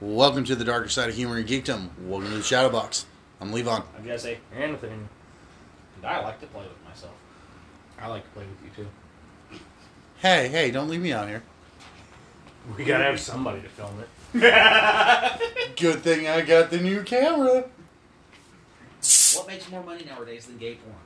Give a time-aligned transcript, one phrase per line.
[0.00, 1.90] Welcome to the darker side of humor and geekdom.
[2.06, 3.04] Welcome to the Shadow Box.
[3.38, 3.84] I'm Levon.
[3.98, 4.92] I'm gonna say Anthony.
[4.92, 7.12] And I like to play with myself.
[8.00, 9.58] I like to play with you too.
[10.16, 11.42] Hey, hey, don't leave me out here.
[12.78, 14.08] We gotta have somebody to film it.
[15.76, 17.64] Good thing I got the new camera.
[19.34, 20.96] What makes more money nowadays than gay porn?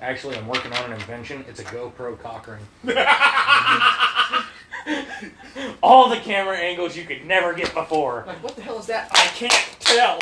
[0.00, 1.44] Actually, I'm working on an invention.
[1.48, 2.48] It's a GoPro cock
[2.84, 2.96] ring.
[5.82, 8.24] All the camera angles you could never get before.
[8.26, 9.10] Like, what the hell is that?
[9.12, 10.18] I can't tell.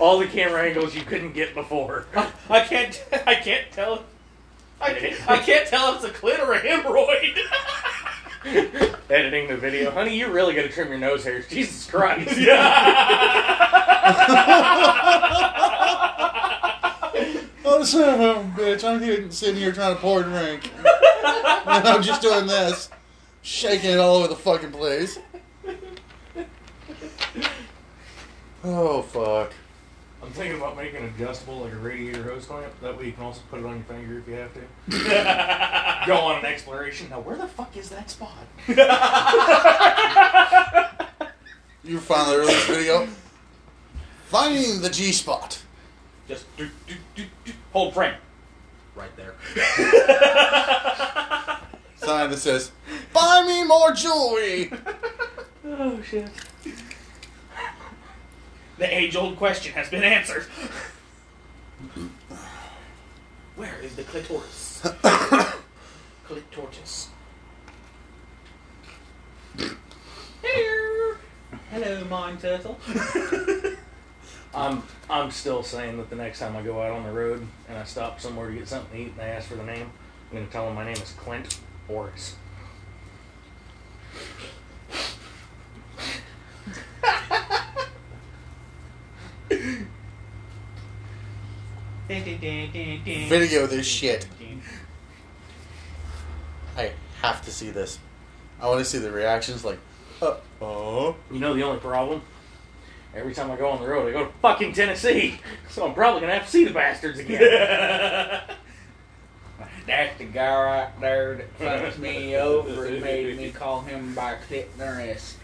[0.00, 2.06] All the camera angles you couldn't get before.
[2.50, 3.02] I can't.
[3.26, 4.04] I can't tell.
[4.80, 7.38] I can't, I can't tell if it's a clit or a hemorrhoid.
[9.08, 11.46] Editing the video, honey, you really got to trim your nose hairs.
[11.46, 12.36] Jesus Christ!
[17.64, 18.84] Oh, son of a bitch.
[18.84, 20.70] I'm here, sitting here trying to pour a drink.
[20.76, 20.86] and
[21.88, 22.90] I'm just doing this.
[23.42, 25.18] Shaking it all over the fucking place.
[28.64, 29.52] Oh, fuck.
[30.22, 32.72] I'm thinking about making an adjustable, like a radiator hose clamp.
[32.80, 36.04] That way you can also put it on your finger if you have to.
[36.06, 37.08] Go on an exploration.
[37.10, 38.46] Now, where the fuck is that spot?
[41.84, 43.08] You finally released a video.
[44.26, 45.60] Finding the G spot.
[46.28, 47.41] Just do, do, do, do.
[47.72, 48.14] Hold frame.
[48.94, 49.34] Right there.
[51.96, 52.72] Sign that says,
[53.12, 54.72] Buy me more jewelry.
[55.64, 56.28] Oh shit!
[58.78, 60.44] The age-old question has been answered.
[63.56, 64.82] Where is the clitoris?
[66.26, 67.08] clitoris.
[70.42, 71.16] Hello.
[71.70, 72.78] Hello, mine turtle.
[74.54, 77.78] I'm I'm still saying that the next time I go out on the road and
[77.78, 79.90] I stop somewhere to get something to eat and they ask for the name,
[80.30, 81.58] I'm gonna tell them my name is Clint
[81.88, 82.36] Boris.
[92.08, 94.26] Video this shit.
[96.76, 96.92] I
[97.22, 97.98] have to see this.
[98.60, 99.78] I want to see the reactions like,
[100.20, 101.16] uh oh.
[101.30, 102.22] You know the only problem?
[103.14, 106.22] Every time I go on the road, I go to fucking Tennessee, so I'm probably
[106.22, 107.40] gonna have to see the bastards again.
[109.86, 114.36] That's the guy right there that fucks me over and made me call him by
[114.46, 115.36] clitoris.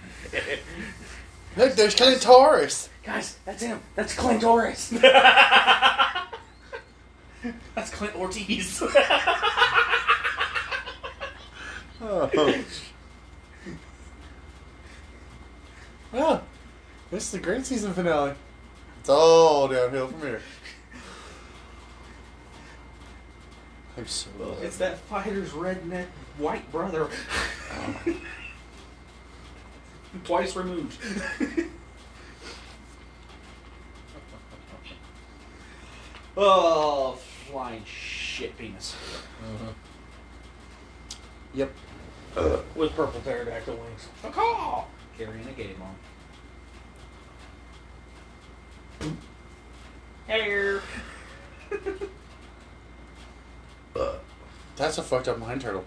[1.56, 2.89] Look, there's Clint Taurus.
[3.03, 3.81] Guys, that's him.
[3.97, 4.91] That's Clint Boris.
[7.75, 8.83] That's Clint Ortiz.
[12.00, 12.31] Oh.
[16.12, 16.45] Well,
[17.11, 18.35] this is the great season finale.
[19.01, 20.43] It's all downhill from here.
[23.97, 24.31] I'm so
[24.63, 27.09] it's that fighter's redneck white brother.
[30.25, 30.97] Twice removed.
[36.37, 37.19] oh,
[37.51, 38.95] flying shit penis.
[39.43, 39.73] Uh-huh.
[41.55, 41.73] Yep.
[42.77, 44.09] With purple pterodactyl wings.
[44.33, 44.85] Caw!
[45.17, 45.95] Carrying a game on.
[50.27, 50.81] Hello.
[54.77, 55.85] That's a fucked up mine turtle.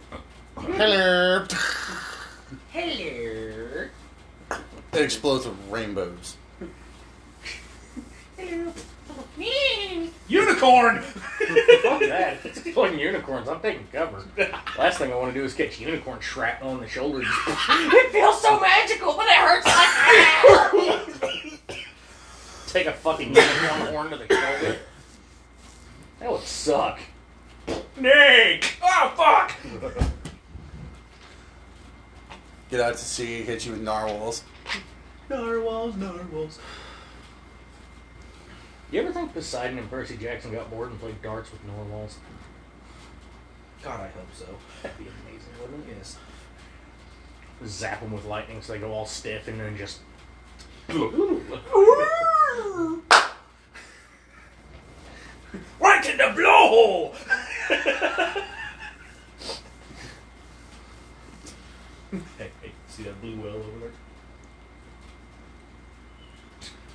[0.57, 1.45] Hello.
[2.71, 3.87] Hello.
[4.93, 6.35] It explodes with rainbows.
[8.37, 8.73] Hello.
[10.27, 11.01] Unicorn!
[11.01, 12.37] Fuck that.
[12.43, 13.47] It's exploding unicorns.
[13.49, 14.23] I'm taking cover.
[14.77, 17.27] Last thing I want to do is catch unicorn shrapnel on the shoulders.
[17.27, 19.75] it feels so magical, but it hurts like
[21.21, 21.30] hell!
[22.71, 24.77] Take a fucking unicorn horn to the shoulder.
[26.19, 26.99] That would suck.
[27.97, 28.77] Nick!
[28.81, 29.51] Oh, fuck!
[32.69, 34.43] Get out to sea, hit you with narwhals.
[35.29, 36.59] Narwhals, narwhals.
[38.89, 42.17] You ever think Poseidon and Percy Jackson got bored and played darts with narwhals?
[43.83, 44.45] God, I hope so.
[44.81, 45.95] That'd be amazing, wouldn't it?
[45.97, 46.17] Yes.
[47.65, 49.99] Zap them with lightning so they go all stiff and then just.
[55.79, 57.15] Right in the blowhole!
[62.37, 63.91] hey, hey, see that blue whale over there?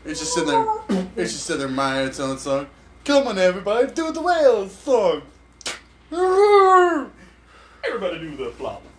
[0.05, 0.67] It's just sitting there.
[1.17, 2.67] It's just sitting there miming its own song.
[3.07, 5.23] Come on, everybody, do the whale song.
[7.83, 8.83] Everybody do the flop.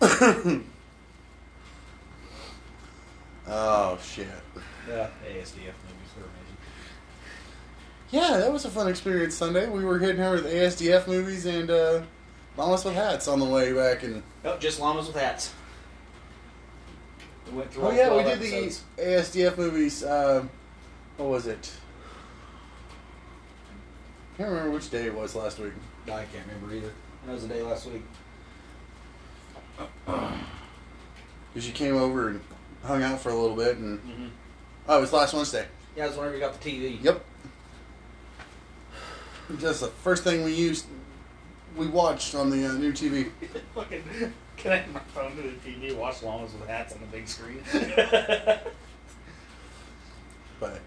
[3.46, 4.26] oh shit.
[4.88, 6.56] Yeah, ASDF movies are amazing.
[8.10, 9.68] Yeah, that was a fun experience Sunday.
[9.68, 12.02] We were hitting her with ASDF movies and uh,
[12.56, 14.02] Mamas with Hats on the way back.
[14.02, 15.52] And Oh, just llamas with hats.
[17.50, 18.82] We went through oh yeah, we did episodes.
[18.96, 20.04] the ASDF movies.
[20.04, 20.48] Um,
[21.18, 21.70] what was it?
[24.34, 25.72] I can't remember which day it was last week.
[26.06, 26.92] I can't remember either.
[27.26, 28.02] That was a day last week.
[31.54, 32.40] Because you came over and
[32.84, 34.26] hung out for a little bit, and Mm-hmm.
[34.88, 35.66] Oh, it was last Wednesday.
[35.96, 37.02] Yeah, it was whenever you got the TV.
[37.02, 37.24] Yep.
[39.58, 40.86] Just the first thing we used,
[41.76, 43.30] we watched on the uh, new TV.
[43.74, 44.04] Fucking
[44.56, 47.62] connect my phone to the TV, watch llamas with hats on the big screen.
[50.60, 50.80] But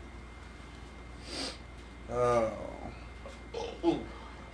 [2.11, 2.51] oh,
[3.85, 3.99] Ooh.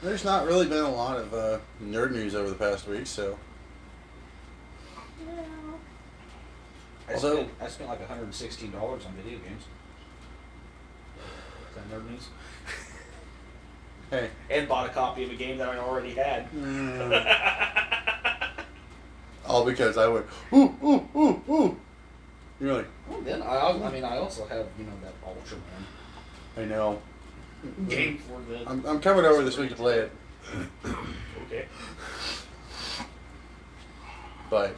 [0.02, 3.38] there's not really been a lot of uh, nerd news over the past week, so
[7.18, 9.64] Although- spent, I spent like $116 on video games.
[11.18, 12.28] Is that nerd news?
[14.12, 14.30] hey.
[14.50, 16.52] And bought a copy of a game that I already had.
[16.52, 17.36] Mm.
[19.48, 21.78] All because I went ooh ooh ooh ooh.
[22.60, 25.62] You're like, Well, then I, I mean, I also have you know that Ultraman.
[26.58, 27.00] I know.
[27.88, 28.70] Game for the.
[28.70, 30.12] I'm, I'm coming over this week to play it,
[31.46, 31.66] Okay.
[34.50, 34.76] but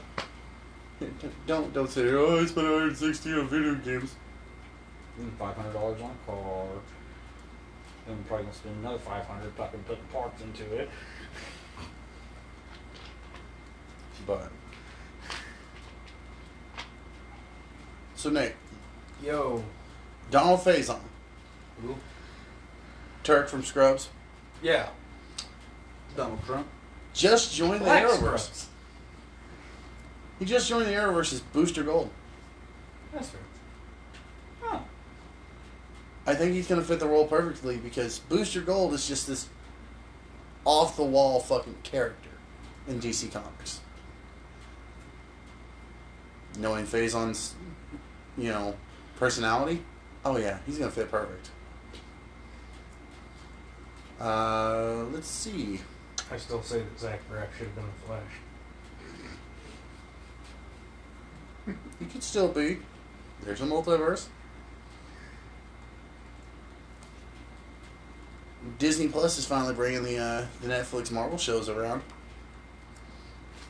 [1.48, 4.16] don't don't say oh I spent 160 on video games.
[5.38, 6.66] Five hundred dollars on a car.
[8.08, 10.90] Then we're probably gonna spend another five hundred fucking putting parts into it.
[14.26, 14.50] But
[18.16, 18.54] so Nate,
[19.24, 19.64] Yo.
[20.32, 21.00] Donald Faison,
[21.86, 21.96] Ooh.
[23.24, 24.10] Turk from Scrubs,
[24.62, 24.90] Yeah.
[26.16, 26.68] Donald Trump.
[27.14, 28.18] just joined the Black Arrowverse.
[28.18, 28.68] Scrubs.
[30.40, 32.10] He just joined the Arrowverse as Booster Gold.
[33.14, 33.42] That's fair.
[34.64, 34.82] Oh.
[36.26, 39.50] I think he's going to fit the role perfectly because Booster Gold is just this
[40.66, 42.30] off the wall fucking character
[42.88, 43.82] in DC Comics.
[46.58, 47.56] Knowing Faison's,
[48.38, 48.76] you know,
[49.18, 49.84] personality,
[50.24, 51.50] oh yeah, he's going to fit perfect.
[54.20, 55.80] Uh, let's see.
[56.32, 58.34] I still say that Zach Braff should have been the Flash.
[62.00, 62.78] He could still be.
[63.44, 64.28] There's a multiverse.
[68.78, 72.02] Disney Plus is finally bringing the uh, the Netflix Marvel shows around.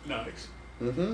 [0.06, 0.48] Nice.
[0.81, 1.13] Mm-hmm.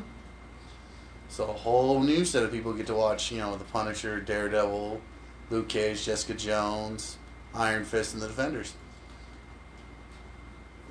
[1.28, 3.32] So a whole new set of people get to watch.
[3.32, 5.02] You know, the Punisher, Daredevil,
[5.50, 7.18] Luke Cage, Jessica Jones,
[7.54, 8.74] Iron Fist, and the Defenders.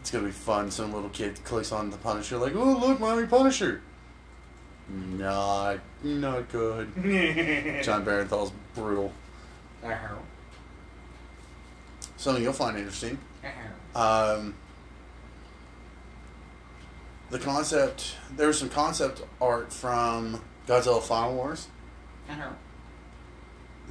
[0.01, 0.71] It's gonna be fun.
[0.71, 3.81] Some little kid clicks on the Punisher, like, "Oh, look, mommy, Punisher."
[4.89, 6.93] Not, not good.
[7.83, 9.13] Jon Bernthal's brutal.
[9.83, 10.15] Uh-huh.
[12.17, 13.19] Something you'll find interesting.
[13.45, 14.39] Uh-huh.
[14.39, 14.55] Um,
[17.31, 21.69] the concept, there was some concept art from Godzilla Final Wars
[22.29, 22.51] Uh-huh.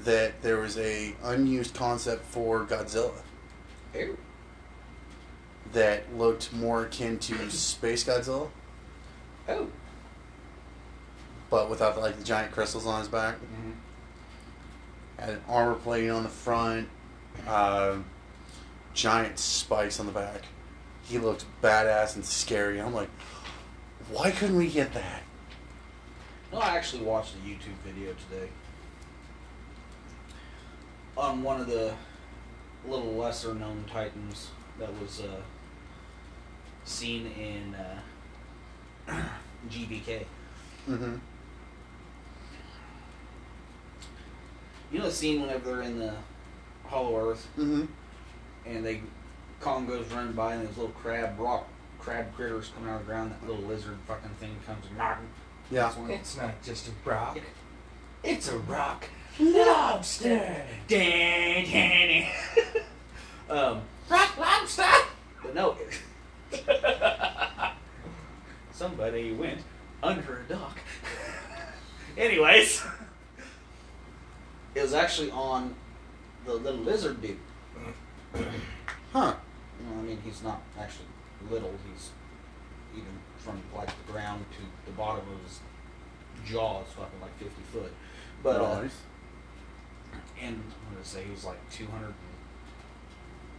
[0.04, 3.14] that there was a unused concept for Godzilla
[3.96, 4.18] Ew.
[5.74, 8.50] that looked more akin to Space Godzilla,
[9.50, 9.68] Oh.
[11.54, 13.36] But without like the giant crystals on his back.
[13.36, 13.72] Mm-hmm.
[15.20, 16.90] Had an armor plate on the front,
[17.48, 17.98] uh,
[18.96, 20.46] giant spikes on the back.
[21.04, 22.82] He looked badass and scary.
[22.82, 23.10] I'm like,
[24.12, 25.22] why couldn't we get that?
[26.52, 28.50] No, I actually watched a YouTube video today
[31.16, 31.94] on one of the
[32.88, 35.42] little lesser known Titans that was uh,
[36.84, 38.00] seen in uh,
[39.70, 40.26] GVK.
[40.90, 41.18] Mm-hmm.
[44.94, 46.14] You know the scene whenever they're in the
[46.86, 47.86] Hollow Earth Mm-hmm.
[48.68, 49.02] and they
[49.60, 53.12] Kong goes running by and those little crab rock crab critters come out of the
[53.14, 53.32] ground.
[53.32, 55.28] That little lizard fucking thing comes and knocking.
[55.72, 55.90] Yeah.
[55.94, 56.12] One.
[56.12, 57.40] It's not just a rock.
[58.24, 59.06] It's a rock
[59.40, 60.64] lobster.
[60.88, 62.28] Dan, dan,
[63.50, 64.84] um, rock lobster.
[65.42, 65.76] But no,
[68.72, 69.62] somebody went
[70.04, 70.78] under a dock.
[72.18, 72.84] Anyways,
[74.76, 75.76] it was actually on
[76.46, 77.38] the little lizard dude.
[79.14, 79.36] Huh.
[79.80, 81.06] Know, I mean, he's not actually
[81.52, 81.72] little.
[81.88, 82.10] He's
[82.96, 85.60] even from like the ground to the bottom of his
[86.44, 87.92] jaw is fucking like fifty foot.
[88.42, 88.98] But uh, nice.
[90.42, 90.56] and
[90.88, 92.16] I'm gonna say he was like two hundred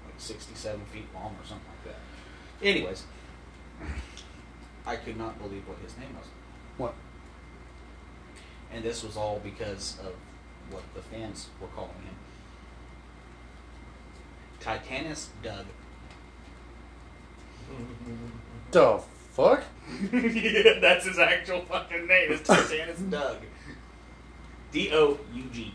[0.06, 2.66] like sixty-seven feet long or something like that.
[2.66, 3.04] Anyways,
[4.84, 6.26] I could not believe what his name was,
[6.78, 6.94] What?
[8.72, 10.12] and this was all because of
[10.70, 12.14] what the fans were calling him.
[14.60, 15.66] Titanus Doug.
[18.70, 19.00] The
[19.32, 19.62] fuck?
[20.12, 22.32] yeah, that's his actual fucking name.
[22.32, 23.38] It's Titanus Doug.
[24.72, 25.74] D O U G.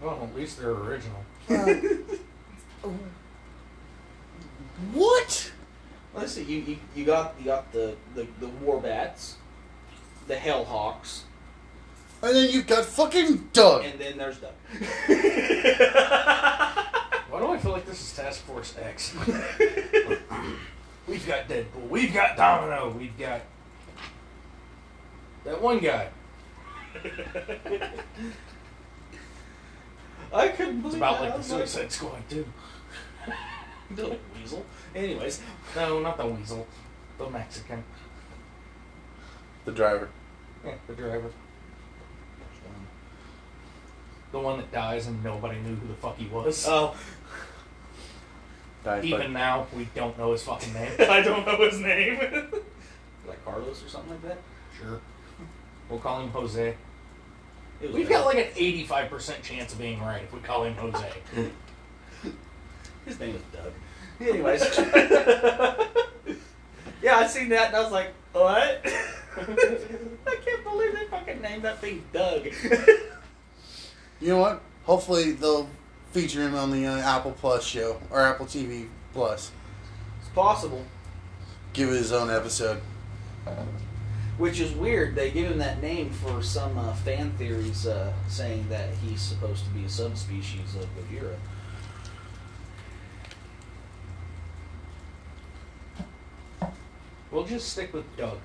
[0.00, 1.24] Well, at least they're original.
[4.92, 5.52] What?
[6.14, 6.42] Let's see.
[6.42, 9.36] You, you, you got you got the the, the war bats,
[10.26, 11.20] the hellhawks,
[12.22, 13.84] And then you've got fucking Doug.
[13.84, 14.52] and then there's Doug.
[17.28, 19.14] Why do I feel like this is Task Force X?
[21.06, 21.88] we've got Deadpool.
[21.88, 22.90] We've got Domino.
[22.96, 23.42] We've got
[25.44, 26.08] that one guy.
[30.32, 31.24] I couldn't believe It's about that.
[31.24, 32.46] like the was like, Suicide Squad too.
[33.90, 34.64] the weasel.
[34.94, 35.40] Anyways,
[35.76, 36.66] No, not the Weasel.
[37.18, 37.84] The Mexican.
[39.66, 40.08] The driver.
[40.64, 41.30] Yeah, the driver.
[44.32, 46.66] The one that dies and nobody knew who the fuck he was.
[46.68, 46.94] oh,
[48.84, 50.90] Dies by- Even now, we don't know his fucking name.
[50.98, 52.18] I don't know his name.
[53.28, 54.38] like Carlos or something like that.
[54.80, 55.00] Sure.
[55.88, 56.74] We'll call him Jose.
[57.80, 58.24] We've Doug.
[58.24, 61.12] got like an 85% chance of being right if we call him Jose.
[63.06, 63.72] His name is Doug.
[64.20, 64.78] Anyways.
[67.02, 68.84] yeah, I seen that and I was like, what?
[70.26, 72.46] I can't believe they fucking named that thing Doug.
[74.18, 74.62] You know what?
[74.84, 75.68] Hopefully they'll
[76.12, 79.50] feature him on the uh, Apple Plus show or Apple TV Plus.
[80.20, 80.82] it's possible.
[81.74, 82.80] Give it his own episode.
[84.38, 85.14] Which is weird.
[85.14, 89.64] They give him that name for some uh, fan theories uh, saying that he's supposed
[89.64, 91.36] to be a subspecies of Gojira.
[97.30, 98.38] We'll just stick with Doug.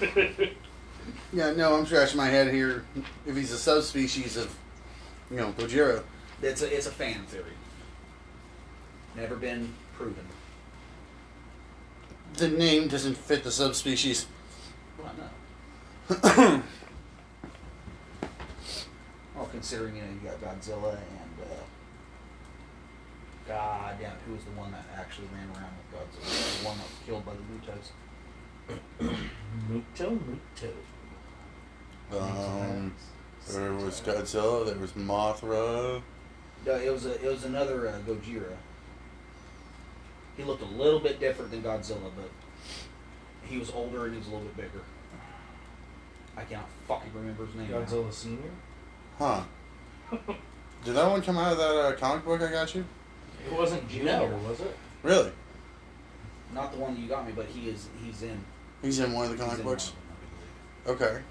[1.32, 2.84] Yeah, no, I'm scratching my head here.
[3.26, 4.54] If he's a subspecies of,
[5.30, 6.02] you know, Gojira.
[6.40, 7.52] It's a, it's a fan theory.
[9.14, 10.24] Never been proven.
[12.34, 14.26] The name doesn't fit the subspecies.
[14.98, 15.12] Well,
[16.08, 16.62] no.
[19.34, 21.62] Well, considering you know you got Godzilla and uh,
[23.46, 26.58] God damn, who was the one that actually ran around with Godzilla?
[26.58, 27.92] The one that was killed by the Mutos.
[29.70, 30.72] Muto, Muto.
[32.12, 32.94] Um,
[33.50, 34.66] there was Godzilla.
[34.66, 36.02] There was Mothra.
[36.66, 38.54] No, it was a, it was another uh, Gojira.
[40.36, 42.30] He looked a little bit different than Godzilla, but
[43.42, 44.84] he was older and he was a little bit bigger.
[46.36, 47.70] I cannot fucking remember his name.
[47.70, 47.78] now.
[47.80, 48.50] Godzilla Senior.
[49.18, 49.42] Huh?
[50.84, 52.84] Did that one come out of that uh, comic book I got you?
[53.46, 54.36] It wasn't Junior, No.
[54.48, 54.76] was it?
[55.02, 55.32] Really?
[56.54, 58.40] Not the one you got me, but he is he's in.
[58.82, 59.92] He's in one of the comic books.
[60.84, 61.22] one of them, Okay.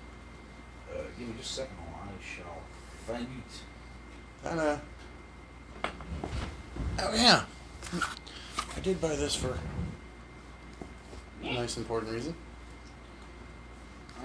[0.92, 1.77] Uh, give me just a second.
[1.80, 2.62] I shall
[3.08, 4.50] find it.
[4.50, 4.77] And uh.
[7.00, 7.44] Oh yeah.
[8.75, 9.58] I did buy this for
[11.44, 12.36] a nice important reason.
[14.20, 14.24] Uh,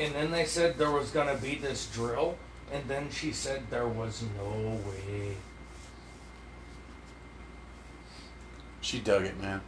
[0.00, 2.38] And then they said there was gonna be this drill,
[2.72, 5.36] and then she said there was no way.
[8.88, 9.60] She dug it, man.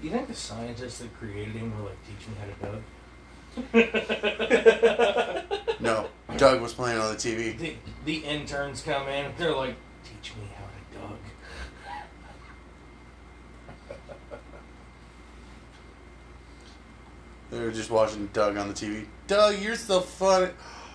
[0.00, 2.54] You think the scientists that created him were like, teach me how to
[3.74, 5.52] Doug?
[5.80, 7.58] No, Doug was playing on the TV.
[7.58, 7.74] the,
[8.06, 9.74] the interns come in, they're like,
[10.04, 11.18] teach me how to Doug.
[17.50, 19.04] They were just watching Doug on the TV.
[19.26, 20.50] Doug, you're so funny.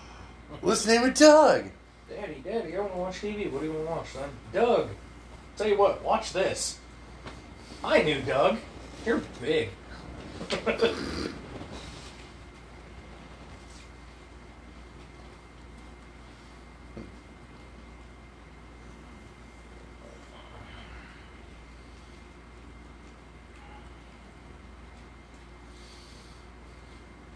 [0.60, 1.70] What's the name of Doug?
[2.14, 3.50] Daddy, Daddy, I want to watch TV.
[3.50, 4.30] What do you want to watch, son?
[4.52, 4.88] Doug.
[5.56, 6.78] Tell you what, watch this.
[7.82, 8.58] I knew Doug.
[9.04, 9.70] You're big.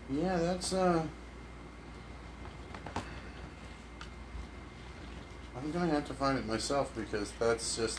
[0.08, 1.04] Yeah, that's uh.
[5.66, 7.98] I'm gonna have to find it myself because that's just.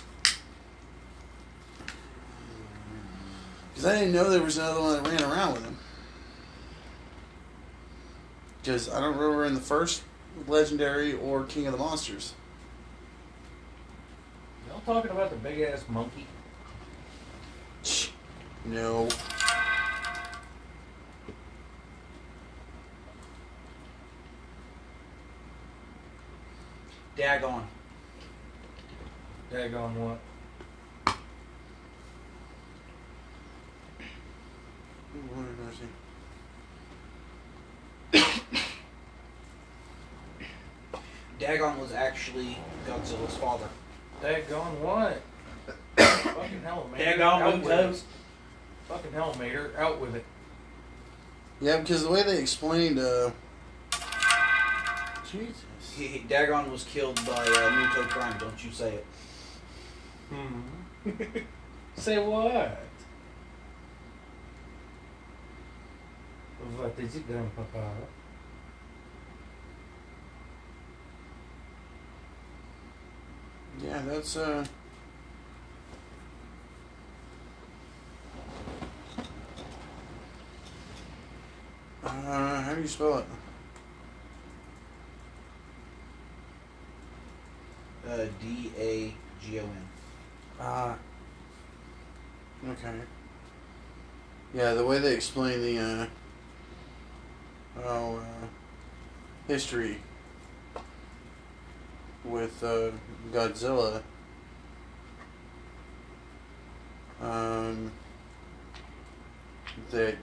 [3.74, 5.78] Because I didn't know there was another one that ran around with him.
[8.62, 10.04] Because I don't remember in the first
[10.48, 12.36] Legendary or King of the Monsters.
[14.70, 16.26] Y'all talking about the big ass monkey?
[18.64, 19.10] No.
[27.28, 27.64] Daggone.
[29.52, 30.20] Daggone what?
[38.14, 38.24] see.
[41.40, 42.58] Dagon was actually
[42.88, 43.68] Godzilla's father.
[44.22, 45.22] Dagon what?
[45.98, 47.04] Fucking hell, Mater.
[47.04, 48.04] Daggone out with it.
[48.88, 49.74] Fucking hell, Mater.
[49.78, 50.24] Out with it.
[51.60, 53.32] Yeah, because the way they explained, uh,
[55.30, 55.66] Jesus.
[55.98, 58.38] He, he- Dagon was killed by uh, Muto Prime.
[58.38, 59.06] Don't you say it?
[60.30, 60.62] Hmm.
[61.96, 62.84] Say what?
[66.78, 67.92] What is it, Grandpapa?
[73.84, 74.66] Yeah, that's uh.
[82.04, 83.26] Uh, how do you spell it?
[88.08, 89.90] Uh, D A G O N.
[90.62, 90.96] Ah.
[92.70, 92.94] okay.
[94.54, 96.08] Yeah, the way they explain the uh,
[97.84, 98.48] oh, uh,
[99.48, 99.98] history
[102.24, 102.92] with uh,
[103.34, 104.02] Godzilla.
[107.22, 107.92] Um,
[109.92, 110.16] that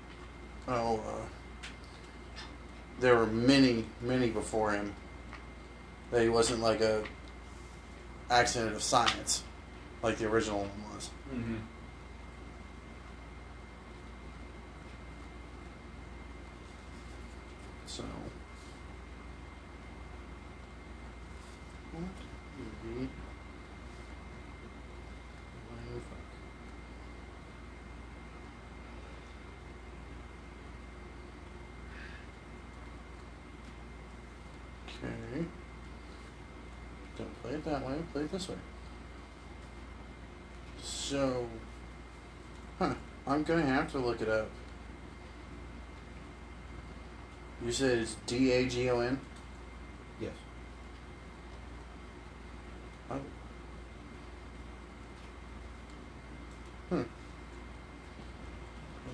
[0.69, 1.27] oh, uh,
[2.99, 4.95] there were many, many before him.
[6.11, 7.05] That he wasn't like a
[8.31, 9.43] accident of science,
[10.03, 11.11] like the original one was.
[11.33, 11.57] Mm-hmm.
[17.87, 18.03] So.
[21.93, 22.03] What
[22.59, 23.09] would be-
[25.69, 26.19] Why the fuck?
[34.89, 35.45] Okay.
[37.17, 38.57] Don't play it that way, play it this way.
[40.83, 41.47] So.
[42.79, 42.95] Huh.
[43.27, 44.51] I'm gonna have to look it up.
[47.65, 49.19] You said it's D A G O N?
[50.21, 50.33] Yes.
[53.11, 53.21] Oh.
[56.91, 57.03] Hmm.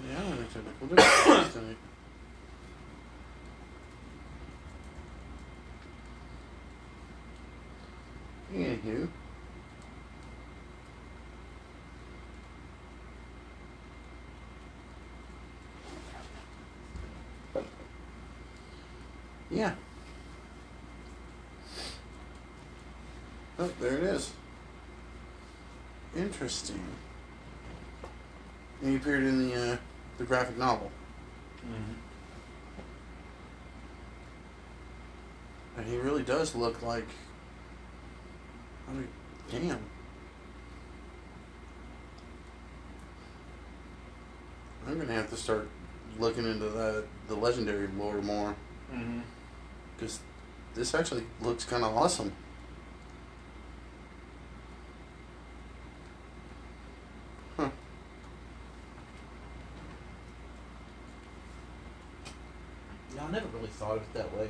[0.09, 1.77] Yeah, I think technical difficulties tonight.
[8.53, 9.09] Anywho.
[19.51, 19.75] Yeah.
[23.59, 24.33] Oh, there it is.
[26.17, 26.81] Interesting.
[28.81, 29.77] And he appeared in the uh,
[30.19, 30.91] the graphic novel,
[31.59, 31.93] Mm-hmm.
[35.77, 37.07] and he really does look like.
[38.91, 39.09] I mean,
[39.51, 39.79] damn.
[44.87, 45.69] I'm gonna have to start
[46.19, 48.55] looking into the the legendary lore more
[48.93, 49.21] Mm-hmm.
[49.97, 50.19] because
[50.75, 52.33] this actually looks kind of awesome.
[57.57, 57.69] Huh.
[63.17, 64.49] No, I never really thought of it that way.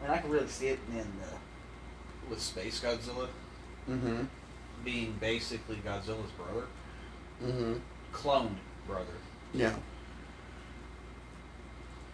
[0.00, 1.36] I mean, I can really see it in uh,
[2.32, 3.28] with Space Godzilla
[3.90, 4.22] Mm-hmm.
[4.84, 6.66] being basically Godzilla's brother,
[7.44, 7.74] Mm-hmm.
[8.12, 8.54] cloned
[8.86, 9.12] brother.
[9.52, 9.74] Yeah.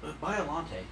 [0.01, 0.83] But Biolante,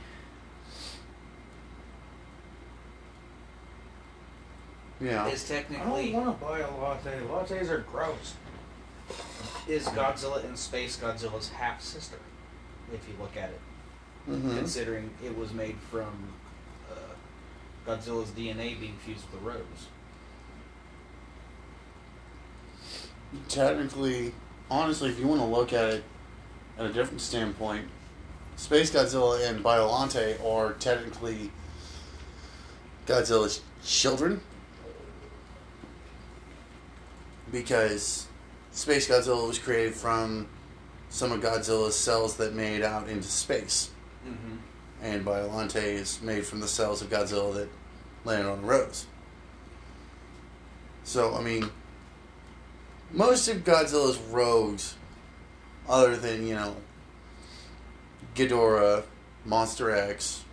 [5.01, 5.27] Yeah.
[5.29, 6.11] is technically.
[6.11, 7.21] I don't want to buy a latte.
[7.27, 8.35] Lattes are gross.
[9.69, 12.19] is Godzilla in Space Godzilla's half sister,
[12.93, 13.61] if you look at it.
[14.31, 14.57] Mm-hmm.
[14.59, 16.13] Considering it was made from
[16.91, 16.95] uh,
[17.87, 19.89] Godzilla's DNA being fused with the rose.
[23.49, 24.33] Technically,
[24.71, 26.05] honestly, if you want to look at it
[26.79, 27.87] at a different standpoint,
[28.57, 31.51] Space Godzilla and Biolante are technically
[33.07, 34.41] Godzilla's children
[37.53, 38.27] because
[38.73, 40.49] Space Godzilla was created from
[41.09, 43.91] some of Godzilla's cells that made out into space,
[44.27, 44.57] Mm-hmm.
[45.03, 47.69] And Biolante is made from the cells of Godzilla that
[48.25, 49.07] landed on Rose.
[51.05, 51.71] So, I mean,
[53.13, 54.97] most of Godzilla's rogues,
[55.89, 56.77] other than, you know,
[58.35, 59.05] Ghidorah,
[59.45, 60.45] Monster X,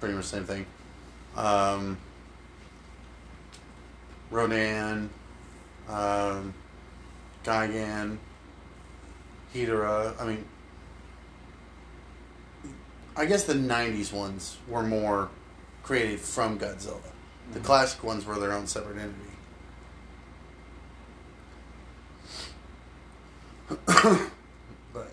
[0.00, 0.66] pretty much the same thing,
[1.36, 1.98] um,
[4.30, 5.10] Rodan,
[5.88, 6.54] um,
[7.44, 8.16] Gigan,
[9.54, 10.44] Hedorah, I mean,
[13.16, 15.30] I guess the 90s ones were more
[15.82, 17.00] created from Godzilla.
[17.52, 17.64] The Mhm.
[17.64, 19.22] classic ones were their own separate entity.
[24.92, 25.12] but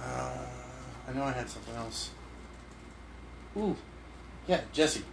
[0.00, 0.46] Uh,
[1.08, 2.10] I know I had something else.
[3.56, 3.76] Ooh,
[4.46, 5.04] yeah, Jesse.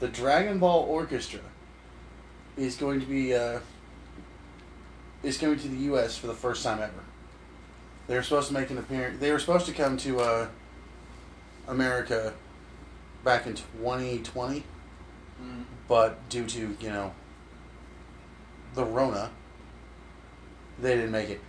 [0.00, 1.40] The Dragon Ball Orchestra
[2.56, 3.60] is going to be uh,
[5.22, 6.16] is coming to the U.S.
[6.16, 7.04] for the first time ever.
[8.08, 9.20] They were supposed to make an appearance.
[9.20, 10.48] They were supposed to come to uh,
[11.68, 12.32] America
[13.24, 14.64] back in 2020,
[15.40, 15.62] Mm.
[15.86, 17.12] but due to you know
[18.74, 19.30] the Rona,
[20.80, 21.40] they didn't make it.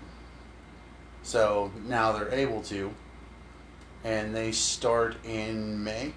[1.23, 2.93] So now they're able to,
[4.03, 6.13] and they start in May.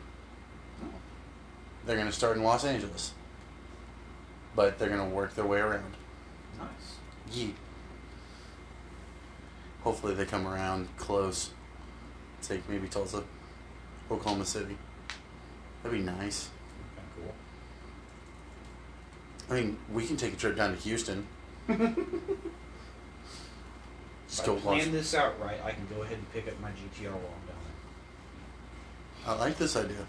[1.87, 3.15] They're going to start in Los Angeles,
[4.55, 5.95] but they're going to work their way around.
[6.59, 7.35] Nice.
[7.35, 7.55] Yeet.
[9.85, 11.51] Hopefully they come around close.
[12.43, 13.23] Take maybe Tulsa,
[14.11, 14.77] Oklahoma City.
[15.83, 16.49] That'd be nice.
[16.97, 17.17] Kind of
[19.49, 19.57] cool.
[19.57, 21.27] I mean, we can take a trip down to Houston.
[24.29, 24.91] Just If go I plan watch.
[24.91, 27.57] this out right, I can go ahead and pick up my GTR while I'm down
[29.25, 29.35] there.
[29.35, 30.07] I like this idea.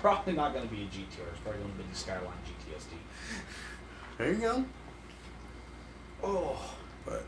[0.00, 1.28] Probably not going to be a GTR.
[1.30, 2.96] It's probably going to be the Skyline GTSD.
[4.18, 4.64] There you go.
[6.22, 6.74] Oh.
[7.04, 7.24] But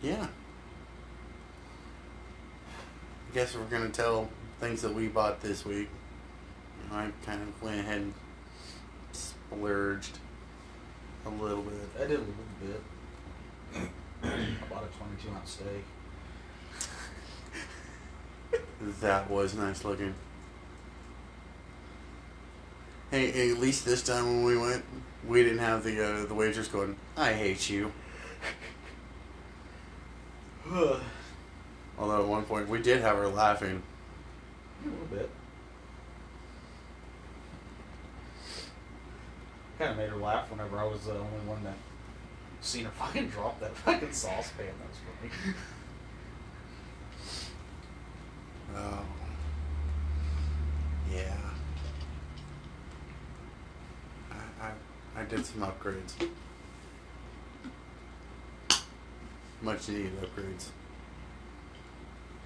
[0.00, 0.26] yeah,
[3.30, 4.28] I guess we're gonna tell
[4.60, 5.88] things that we bought this week.
[6.90, 8.14] I kind of went ahead and
[9.12, 10.18] splurged
[11.26, 11.74] a little bit.
[11.96, 12.82] I did a little bit.
[14.22, 14.28] I
[14.68, 15.84] bought a 22 ounce steak.
[19.00, 20.14] That was nice looking.
[23.10, 24.84] Hey, hey, at least this time when we went,
[25.26, 27.92] we didn't have the uh, the waitress going, "I hate you."
[31.98, 33.82] Although at one point we did have her laughing.
[34.82, 35.30] A little bit.
[39.78, 41.76] Kind of made her laugh whenever I was the only one that
[42.60, 44.66] seen her fucking drop that fucking saucepan.
[44.66, 44.98] That was
[45.42, 45.54] funny.
[48.76, 49.04] Oh.
[51.12, 51.36] Yeah.
[54.60, 54.70] I,
[55.16, 56.14] I, did some upgrades.
[59.62, 60.68] Much needed upgrades.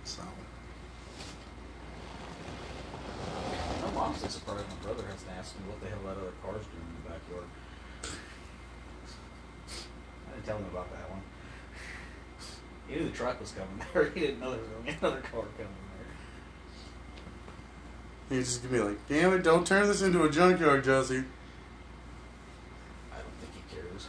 [0.04, 0.22] So.
[3.86, 6.82] I'm honestly surprised my brother hasn't asked me what the hell that other car's doing
[6.88, 7.44] in the backyard.
[10.28, 11.22] I didn't tell him about that one.
[12.88, 14.10] He knew the truck was coming there.
[14.14, 15.72] He didn't know there was going to be another car coming
[18.28, 18.38] there.
[18.38, 21.24] He's just gonna be like, damn it, don't turn this into a junkyard, Jesse.
[23.12, 23.96] I don't think he cares.
[23.96, 24.06] As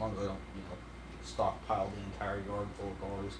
[0.00, 0.76] long as I don't, you know,
[1.22, 3.38] stockpile the entire yard full of cars.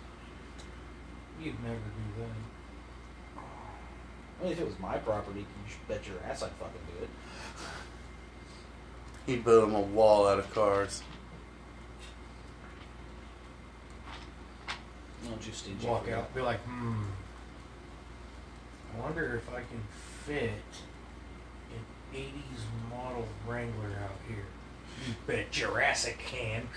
[1.40, 3.42] You'd never do that.
[4.40, 7.04] I mean, if it was my property, you should bet your ass I'd fucking do
[7.04, 7.10] it.
[9.26, 11.02] He built him a wall out of cars.
[15.24, 15.86] Don't you stingy.
[15.86, 17.04] Walk for out, be like, hmm.
[18.94, 19.82] I wonder if I can
[20.24, 20.50] fit
[21.72, 24.44] an 80s model Wrangler out here.
[25.06, 26.68] You bet your ass I can.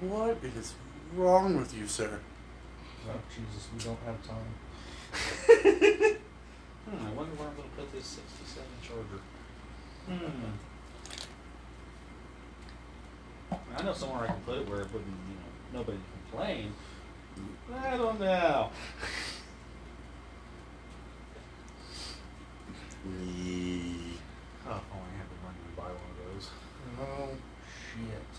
[0.00, 0.74] What is
[1.14, 2.20] wrong with you, sir?
[3.08, 4.54] Oh, Jesus, we don't have time.
[6.86, 9.20] Hmm, I wonder where I'm going to put this 67 Charger.
[10.06, 10.52] Hmm.
[13.76, 16.72] I know somewhere I can put it where it wouldn't, you know, nobody would complain.
[17.74, 18.70] I don't know.
[23.06, 24.18] Yee.
[24.68, 26.46] Oh, if only I had the money to buy one of those.
[27.00, 27.28] Oh,
[27.94, 28.32] shit.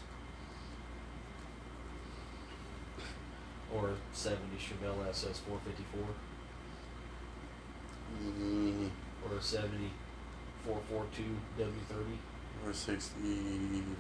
[3.73, 6.01] Or a 70 Chevelle SS 454.
[8.21, 8.32] Yee.
[8.32, 8.88] Mm-hmm.
[9.25, 9.91] Or a 70
[10.65, 12.17] 442 W30.
[12.65, 13.19] Or 60.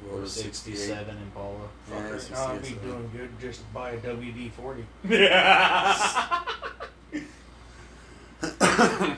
[0.03, 0.77] What Or a was 68?
[0.77, 1.69] 67 Impala.
[1.89, 2.89] Yeah, Fucker, it's I'll be 67.
[2.89, 4.85] doing good just to buy a WD 40.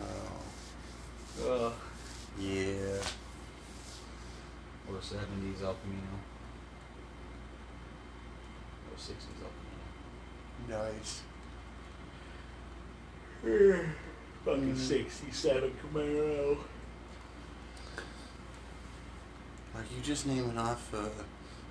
[0.00, 1.72] Oh, Uh,
[2.40, 3.00] yeah.
[4.88, 6.18] or a 70s El Camino.
[8.90, 9.50] Or a 60s El
[10.68, 10.84] Camino.
[10.84, 11.22] Nice.
[14.44, 14.76] Fucking Mm.
[14.76, 16.58] 67 Camaro.
[19.74, 21.08] Are you just naming off, uh,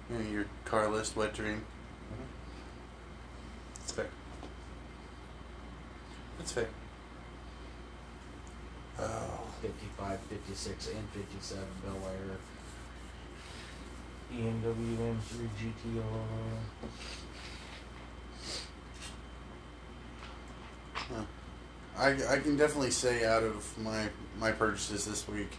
[0.10, 1.66] you know, your car list wet dream?
[3.80, 4.10] That's fair.
[6.38, 6.68] That's fair.
[9.00, 9.44] Oh.
[9.62, 12.38] 55, 56, and 57 Bel Air.
[14.32, 16.04] BMW M3 GTR.
[20.94, 21.22] Huh.
[21.98, 24.10] I, I can definitely say out of my
[24.40, 25.52] my purchases this week,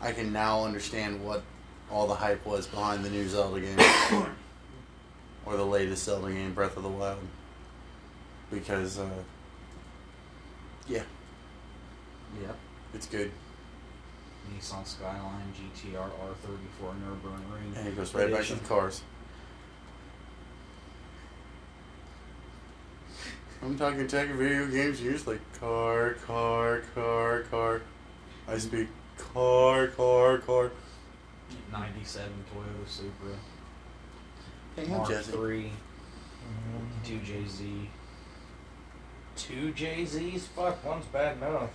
[0.00, 1.42] I can now understand what
[1.90, 3.78] all the hype was behind the new Zelda game,
[5.46, 7.18] or the latest Zelda game, Breath of the Wild.
[8.50, 9.08] Because, uh,
[10.86, 11.02] yeah,
[12.42, 12.56] Yep.
[12.94, 13.30] it's good,
[14.50, 17.76] Nissan Skyline GTR R34 Nürburgring.
[17.76, 19.02] and it goes right back to the cars.
[23.62, 25.00] I'm talking tech and video games.
[25.00, 27.82] You're just like car, car, car, car.
[28.48, 30.72] I speak car, car, car.
[31.70, 33.34] 97 Toyota Supra.
[34.76, 35.30] Hang on, Mark Jesse.
[35.32, 35.72] 3,
[36.42, 37.86] Mm, 2JZ.
[39.36, 40.46] Two Jay Z's?
[40.48, 41.70] Fuck, one's bad enough.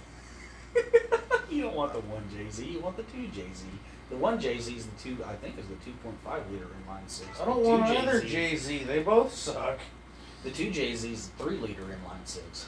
[1.49, 2.65] you don't want the one Jay Z.
[2.65, 3.65] you want the two Jay Z.
[4.09, 7.41] The one Jay Z is the two, I think, is the 2.5 liter inline six.
[7.41, 8.83] I don't want 2 either JZ Jay Z.
[8.85, 9.79] They both suck.
[10.43, 12.67] The two JZ is the three liter inline six.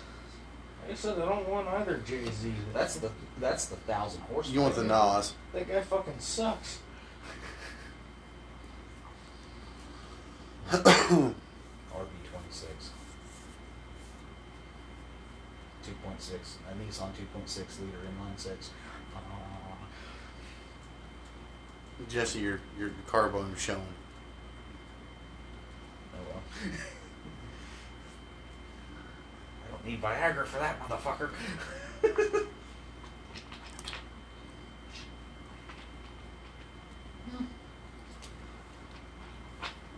[0.90, 2.52] I said I don't want either Jay Z.
[2.74, 4.54] That's the that's the thousand horsepower.
[4.54, 5.34] You want the Nas.
[5.54, 6.80] That guy fucking sucks.
[15.86, 16.34] 2.6.
[16.70, 18.70] A Nissan 2.6 liter inline six.
[19.16, 19.20] Uh,
[22.08, 23.82] Jesse, your your carbon is showing.
[26.16, 26.42] oh well.
[29.68, 31.30] I don't need Viagra for that motherfucker.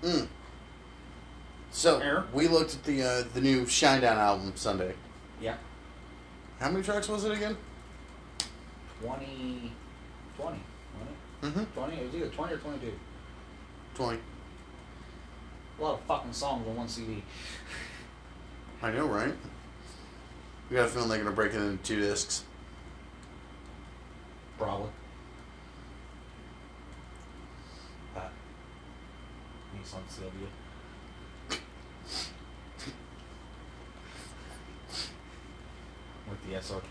[0.04, 0.28] Mm.
[1.72, 2.26] So Here.
[2.34, 4.94] we looked at the uh, the new Shinedown album Sunday.
[5.40, 5.58] Yeah.
[6.62, 7.58] How many tracks was it again?
[9.04, 9.72] 20.
[10.38, 10.60] 20.
[11.42, 11.80] wasn't Mm-hmm.
[11.80, 11.96] 20?
[11.98, 12.94] It was either 20 or 22.
[13.96, 14.20] Twenty.
[15.80, 17.24] A lot of fucking songs on one CD.
[18.84, 19.34] I know, right?
[20.70, 22.44] We got a feeling they're gonna break it into two discs.
[24.60, 24.90] Probably.
[29.76, 30.48] Nissan Sylvia.
[36.30, 36.82] With the SR20.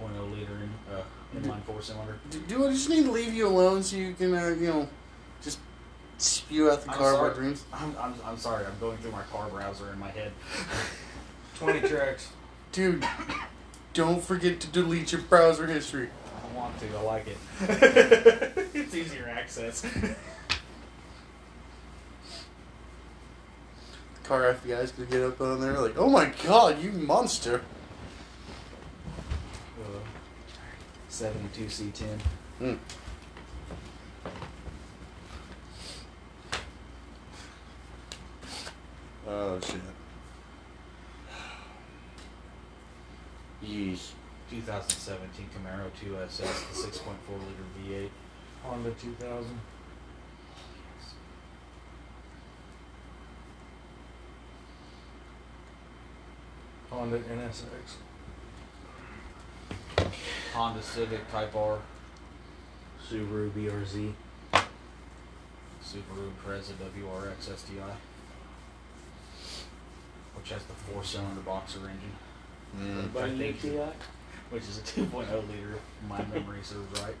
[0.00, 1.02] 2.0 liter in, uh,
[1.36, 2.18] inline four cylinder.
[2.30, 4.88] Do, do I just need to leave you alone so you can, uh, you know,
[5.40, 5.60] just
[6.18, 7.44] spew out the I'm cardboard sorry.
[7.44, 7.64] dreams?
[7.72, 10.32] I'm, I'm, I'm sorry, I'm going through my car browser in my head.
[11.58, 12.28] 20 tracks.
[12.72, 13.04] Dude,
[13.94, 16.08] don't forget to delete your browser history.
[16.36, 17.36] I don't want to, I like it.
[18.74, 19.82] it's easier access.
[19.82, 20.14] The
[24.24, 27.62] car FBI's gonna get up on there like, oh my god, you monster.
[29.80, 29.98] Uh,
[31.18, 32.20] 72 C10.
[32.60, 32.74] Hmm.
[39.26, 39.80] Oh shit.
[43.64, 44.12] Yeesh.
[44.48, 48.10] 2017 Camaro 2SS, the 6.4 liter V8.
[48.62, 49.60] Honda 2000.
[56.90, 58.07] Honda NSX.
[60.54, 61.78] Honda Civic Type R.
[63.08, 64.12] Subaru BRZ.
[65.82, 67.94] Subaru Impreza WRX STI.
[70.36, 72.12] Which has the four cylinder boxer engine.
[72.76, 72.98] Mm.
[72.98, 73.92] Everybody UTI?
[74.50, 77.14] Which is a 2.0 liter, if my memory serves right.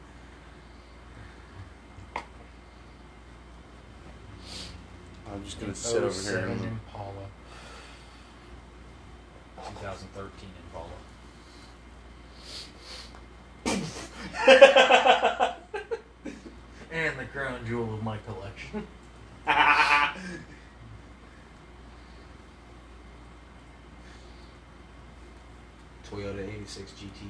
[5.30, 7.26] I'm just gonna sit over here 07 and Impala.
[9.56, 10.88] 2013 Impala.
[16.90, 18.86] And the crown jewel of my collection.
[26.10, 27.28] Toyota 86 GT.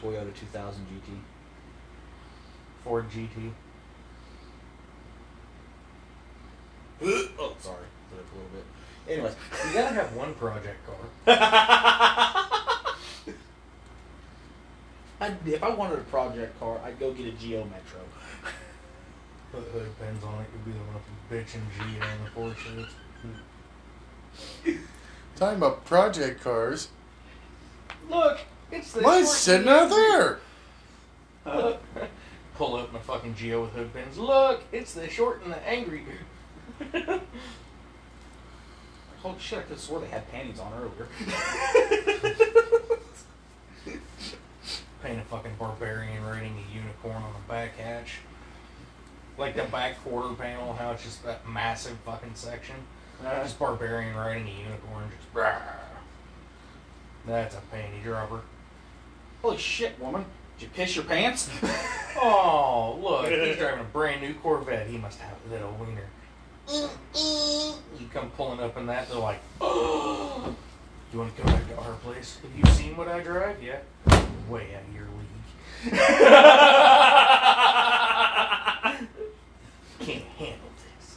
[0.00, 1.20] Toyota 2000 GT.
[2.82, 3.52] Ford GT.
[7.38, 7.86] oh, sorry.
[8.10, 8.64] Put up a little bit.
[9.08, 9.36] Anyways,
[9.68, 10.96] You gotta have one project car.
[15.20, 18.00] I'd, if I wanted a project car, I'd go get a Geo Metro.
[19.52, 20.46] Put hood pins on it.
[20.52, 21.00] You'd be the one
[21.30, 22.90] bitching G on the Porsches.
[25.36, 26.88] talking about project cars.
[28.10, 30.40] Look, it's the Mine's short sitting out there.
[31.46, 31.82] Look.
[32.54, 34.18] Pull up my fucking Geo with hood pins.
[34.18, 36.04] Look, it's the short and the angry.
[39.22, 39.58] Holy shit!
[39.58, 41.08] I could have swore they had panties on earlier.
[45.30, 48.18] Fucking barbarian riding a unicorn on a back hatch.
[49.38, 52.76] Like the back quarter panel, how it's just that massive fucking section.
[53.24, 55.56] Uh, just barbarian riding a unicorn, just brah.
[57.26, 58.42] That's a panty dropper.
[59.42, 60.24] Holy shit, woman!
[60.58, 61.50] Did you piss your pants?
[62.18, 64.86] Oh, look, he's driving a brand new Corvette.
[64.86, 66.08] He must have a little wiener.
[67.18, 70.54] You come pulling up in that, they're like, oh.
[71.12, 72.38] You want to come back to our place?
[72.42, 73.62] Have you seen what I drive?
[73.62, 73.80] Yeah.
[74.48, 75.06] Way out of your.
[75.84, 75.98] Can't
[80.38, 81.16] handle this.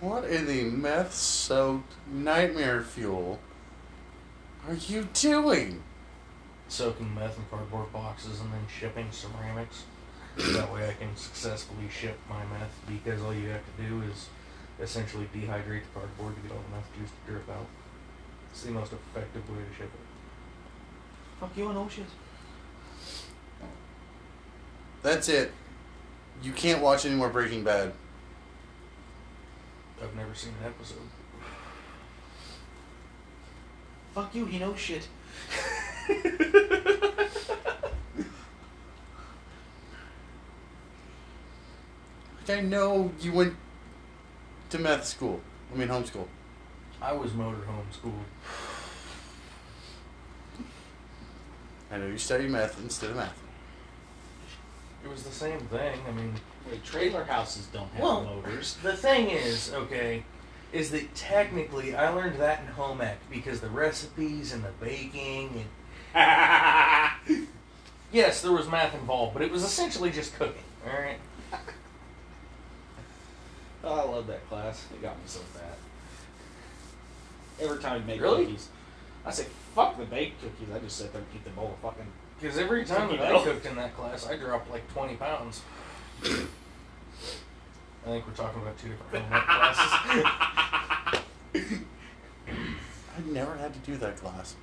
[0.00, 3.38] What in the meth soaked nightmare fuel
[4.68, 5.82] are you doing?
[6.68, 9.84] Soaking meth in cardboard boxes and then shipping ceramics.
[10.36, 14.28] that way I can successfully ship my meth because all you have to do is
[14.80, 17.66] essentially dehydrate the cardboard to get all the meth juice to drip out.
[18.50, 21.40] It's the most effective way to ship it.
[21.40, 22.06] Fuck you and oh shit.
[25.02, 25.52] That's it.
[26.42, 27.92] You can't watch any more Breaking Bad.
[30.02, 30.98] I've never seen an episode.
[34.14, 35.06] Fuck you, he knows shit.
[42.48, 43.54] I know you went
[44.70, 45.40] to meth school.
[45.72, 46.26] I mean homeschool.
[47.06, 48.24] I was motor homeschooled.
[51.92, 53.40] I know you study meth instead of math.
[55.04, 56.00] It was the same thing.
[56.08, 56.34] I mean,
[56.68, 58.76] Wait, trailer houses don't have Well- motors.
[58.82, 60.24] the thing is, okay,
[60.72, 65.64] is that technically I learned that in home ec because the recipes and the baking
[66.12, 67.46] and
[68.12, 70.64] yes, there was math involved, but it was essentially just cooking.
[70.84, 71.20] All right.
[73.84, 74.84] Oh, I love that class.
[74.92, 75.78] It got me so fat.
[77.60, 78.44] Every time we make Really?
[78.44, 78.68] cookies,
[79.24, 80.68] I say, fuck the baked cookies.
[80.74, 82.06] I just sit there and eat the bowl of fucking.
[82.40, 85.62] Because every time that I cooked in that class, I dropped like 20 pounds.
[86.22, 86.26] I
[88.04, 89.92] think we're talking about two different home classes.
[93.16, 94.54] I never had to do that class.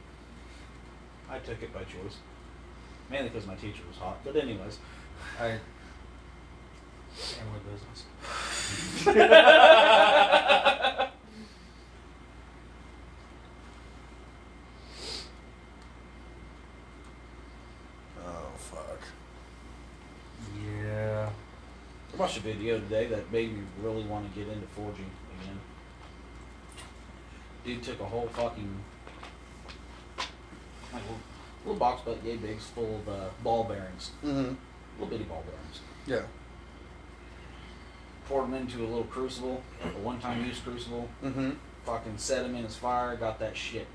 [1.30, 2.18] I took it by choice.
[3.10, 4.24] Mainly because my teacher was hot.
[4.24, 4.78] But, anyways.
[5.40, 5.60] I am
[7.54, 8.04] with business.
[18.26, 19.00] Oh fuck.
[20.84, 21.30] Yeah.
[22.14, 25.10] I watched a video today that made me really want to get into forging
[25.42, 25.60] again.
[27.64, 28.80] Dude took a whole fucking
[30.92, 31.18] like little,
[31.66, 34.56] little box but yay big full of uh, ball bearings, Mm-hmm.
[35.00, 35.82] little bitty ball bearings.
[36.08, 36.28] Yeah.
[38.28, 41.10] Poured them into a little crucible, a one-time use crucible.
[41.24, 41.52] Mm-hmm.
[41.86, 43.16] Fucking set them in his fire.
[43.18, 43.86] Got that shit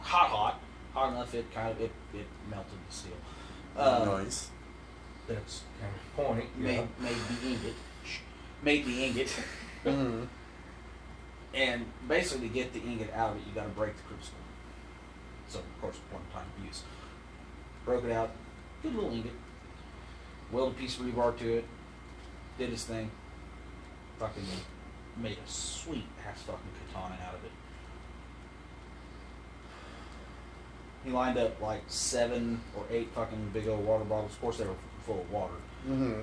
[0.00, 0.60] hot, hot,
[0.92, 3.12] hot enough it kind of it, it melted the steel.
[3.76, 4.50] Um, nice.
[5.28, 6.44] That's kind of the point.
[6.60, 6.66] Yeah.
[6.66, 7.74] made made the ingot.
[8.04, 8.18] Shh.
[8.62, 9.28] Made the ingot.
[9.84, 10.24] Mm-hmm.
[11.54, 14.38] And basically, to get the ingot out of it, you got to break the crucible.
[15.48, 16.82] So, of course, one time use.
[17.84, 18.30] Broke it out,
[18.82, 19.32] good little ingot.
[20.52, 21.64] Welded a piece of rebar to it.
[22.58, 23.10] Did his thing.
[24.18, 24.42] Fucking
[25.16, 26.60] made a sweet ass fucking
[26.92, 27.50] katana out of it.
[31.04, 34.32] He lined up like seven or eight fucking big old water bottles.
[34.32, 34.74] Of course, they were
[35.08, 35.54] full of water.
[35.88, 36.20] Mm-hmm.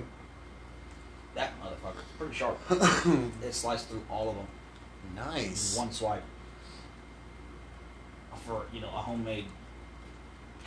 [1.34, 2.58] That motherfucker's pretty sharp.
[3.42, 4.46] it sliced through all of them.
[5.16, 5.76] nice.
[5.76, 6.22] One swipe.
[8.46, 9.46] For, you know, a homemade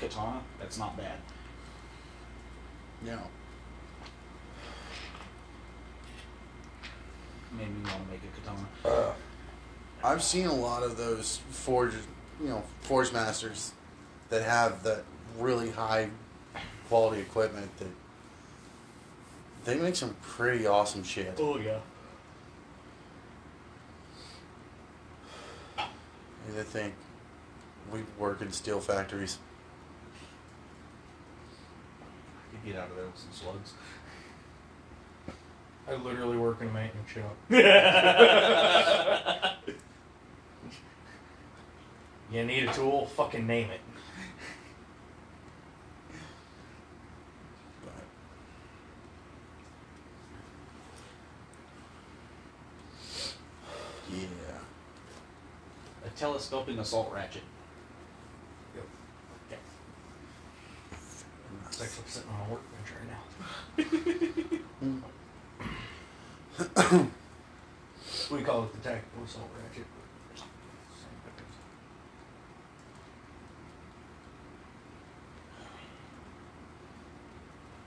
[0.02, 1.18] katana, that's not bad.
[3.06, 3.20] Yeah.
[7.58, 9.14] Made me want to make a katana.
[10.04, 11.94] I've seen a lot of those forge,
[12.42, 13.72] you know, forge masters
[14.30, 15.04] that have that
[15.38, 16.10] really high
[16.90, 17.88] quality equipment that
[19.70, 21.38] they make some pretty awesome shit.
[21.40, 21.80] Oh, yeah.
[25.78, 26.96] I think
[27.94, 29.38] we work in steel factories.
[32.52, 33.74] You get out of there with some slugs.
[35.88, 37.36] I literally work in a maintenance shop.
[42.32, 43.08] You need a tool?
[43.08, 43.82] Fucking name it.
[47.84, 47.94] But
[54.12, 54.28] yeah.
[56.06, 56.10] A
[56.40, 57.42] telescoping assault ratchet.
[58.74, 58.86] Yep.
[59.48, 59.60] Okay.
[61.68, 63.24] It's actually sitting on a workbench right now.
[68.32, 69.86] we call it the tactical assault ratchet.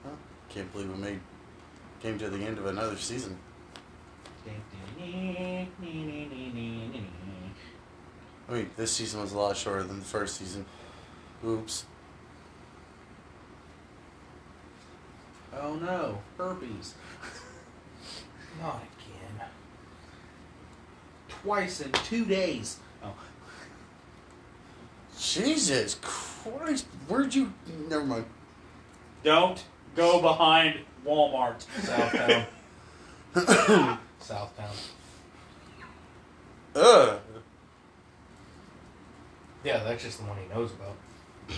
[0.05, 0.11] Huh?
[0.51, 1.21] Can't believe we made
[2.03, 3.39] came to the end of another season.
[8.53, 10.67] I mean, this season was a lot shorter than the first season.
[11.43, 11.87] Oops.
[15.59, 16.95] Oh no, herpes.
[18.61, 19.47] Not again.
[21.31, 22.79] Twice in two days.
[23.03, 23.15] Oh,
[25.19, 26.87] Jesus Christ!
[27.09, 27.55] Where'd you?
[27.89, 28.27] Never mind.
[29.23, 29.65] Don't
[29.97, 31.65] go behind Walmart.
[31.81, 32.47] Southtown.
[34.21, 34.77] Southtown.
[36.75, 37.19] Ugh.
[39.65, 40.97] Yeah, that's just the one he knows about.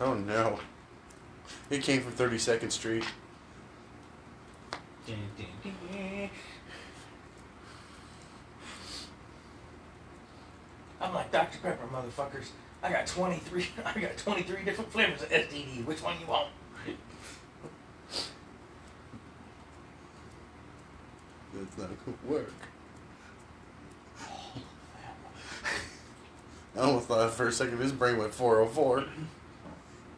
[0.00, 0.60] Oh no.
[1.70, 3.04] It came from 32nd Street.
[11.00, 11.58] I'm like Dr.
[11.58, 12.50] Pepper, motherfuckers.
[12.82, 13.66] I got 23.
[13.84, 15.84] I got 23 different flavors of STD.
[15.84, 16.48] Which one you want?
[21.54, 22.52] That's not gonna work.
[26.78, 29.04] I almost thought for a second his brain went 404.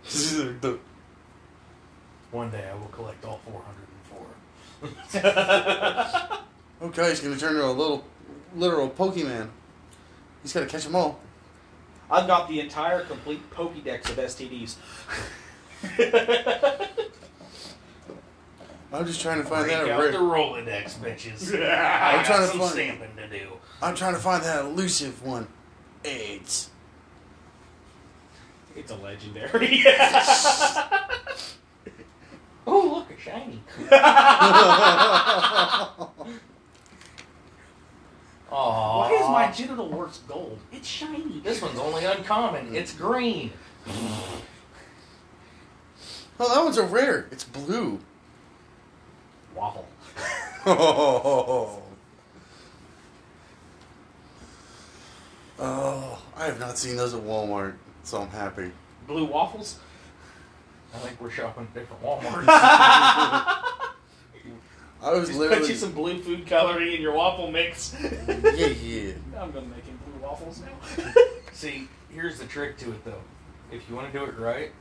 [2.33, 3.41] One day I will collect all
[4.81, 6.39] 404.
[6.89, 8.05] okay, he's gonna turn into a little,
[8.55, 9.49] literal Pokemon.
[10.43, 11.19] He's gotta catch them all.
[12.11, 14.77] I've got the entire complete Pokédex of STDs.
[18.93, 19.89] I'm just trying to find Break that.
[19.91, 21.55] out the Rare, Rolodex, bitches.
[21.55, 23.49] I'm I got trying to some find- stamping to do.
[23.81, 25.47] I'm trying to find that elusive one.
[26.05, 26.71] AIDS.
[28.77, 29.85] It's a legendary.
[32.67, 33.61] Oh, look, a shiny.
[33.79, 33.89] Aww.
[38.49, 40.59] Why is my genital warts gold?
[40.71, 41.41] It's shiny.
[41.43, 42.67] This one's only uncommon.
[42.69, 42.75] Mm.
[42.75, 43.51] It's green.
[46.39, 47.27] Oh, that one's a rare.
[47.33, 47.99] It's blue.
[49.55, 49.89] waffle.
[50.67, 51.79] Oh.
[55.63, 58.71] Oh, I have not seen those at Walmart, so I'm happy.
[59.07, 59.79] Blue waffles.
[60.95, 62.45] I think we're shopping at different Walmarts.
[65.03, 65.61] I was Just literally.
[65.63, 67.95] put you some blue food coloring in your waffle mix.
[68.01, 68.11] yeah,
[68.67, 69.13] yeah.
[69.39, 71.13] I'm gonna make him blue waffles now.
[71.53, 73.21] See, here's the trick to it though.
[73.73, 74.73] If you want to do it right,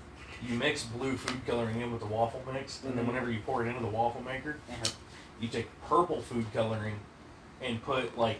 [0.45, 3.07] you mix blue food coloring in with the waffle mix, and then Mhm.
[3.09, 4.57] whenever you pour it into the waffle maker,
[5.39, 6.99] you take purple food coloring
[7.61, 8.39] and put like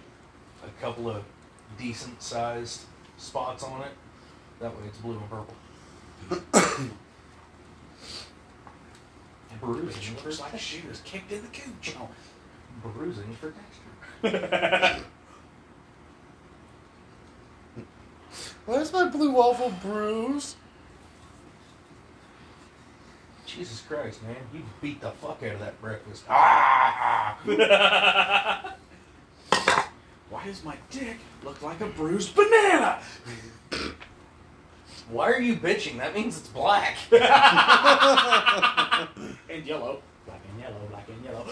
[0.66, 1.24] a couple of
[1.78, 2.82] decent sized
[3.18, 3.92] spots on it.
[4.60, 5.56] That way it's blue and purple.
[9.62, 11.96] Bruising Which for looks like she was kicked in the cooch.
[12.00, 12.10] Oh.
[12.84, 13.54] bruising for
[14.22, 15.04] texture.
[18.66, 20.56] Why is my blue waffle bruise?
[23.46, 24.36] Jesus Christ, man!
[24.54, 26.24] You beat the fuck out of that breakfast.
[26.30, 27.40] Ah!
[30.30, 33.00] Why does my dick look like a bruised banana?
[35.10, 35.98] Why are you bitching?
[35.98, 36.98] That means it's black.
[39.50, 40.02] And yellow.
[40.28, 41.46] Black and yellow, black and yellow.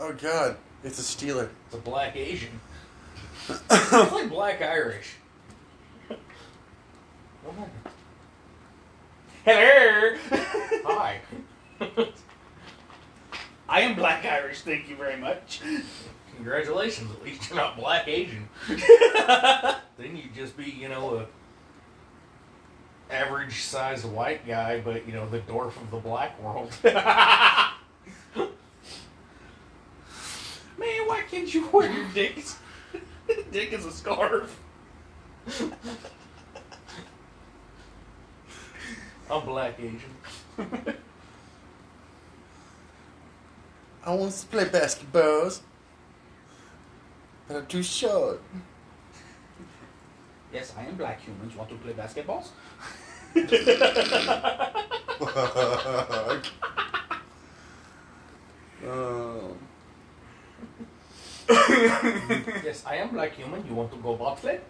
[0.00, 1.50] Oh god, it's a Steeler.
[1.66, 2.60] It's a black Asian.
[3.48, 5.14] it's like black Irish.
[6.08, 7.72] What happened?
[9.44, 10.16] Hello!
[10.84, 11.20] Hi.
[13.68, 15.60] I am black Irish, thank you very much.
[16.38, 18.48] Congratulations, at least you're not black Asian.
[18.68, 21.26] then you'd just be, you know, a
[23.12, 26.72] average sized white guy, but you know, the dwarf of the black world.
[26.84, 26.94] Man,
[30.78, 32.40] why can't you wear your dick?
[33.50, 34.60] dick is a scarf.
[39.28, 40.94] I'm black Asian.
[44.04, 45.62] I want to play basketballs,
[47.48, 48.40] but I'm too short.
[50.52, 51.56] Yes, I am black humans.
[51.56, 52.48] Want to play basketballs?
[58.86, 59.56] oh.
[62.64, 63.66] Yes, I am black human.
[63.66, 64.60] You want to go bobsled?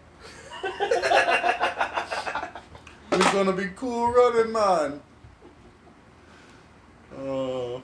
[3.13, 5.01] It's gonna be cool running, man.
[7.17, 7.83] Oh.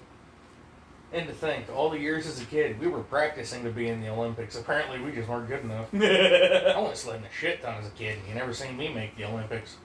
[1.14, 4.00] And to think, all the years as a kid, we were practicing to be in
[4.00, 4.56] the Olympics.
[4.56, 5.86] Apparently, we just weren't good enough.
[5.94, 9.16] I went sledding a shit ton as a kid, and you never seen me make
[9.16, 9.76] the Olympics.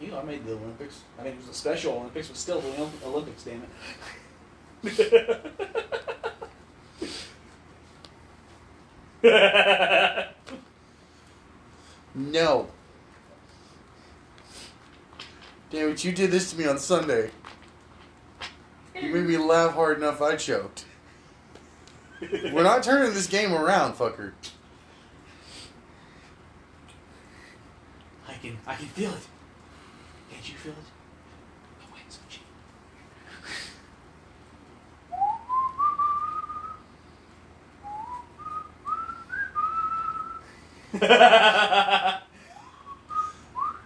[0.00, 1.02] You know, I made the Olympics.
[1.20, 3.62] I mean, it was a special Olympics, but still the Olympics, damn
[4.82, 5.56] it.
[12.14, 12.68] No.
[15.70, 17.30] Damn it, you did this to me on Sunday.
[19.00, 20.20] You made me laugh hard enough.
[20.20, 20.84] I choked.
[22.20, 24.32] We're not turning this game around, fucker.
[28.28, 29.26] I can, I can feel it.
[30.30, 30.78] Can't you feel it?
[31.80, 32.46] The winds of change.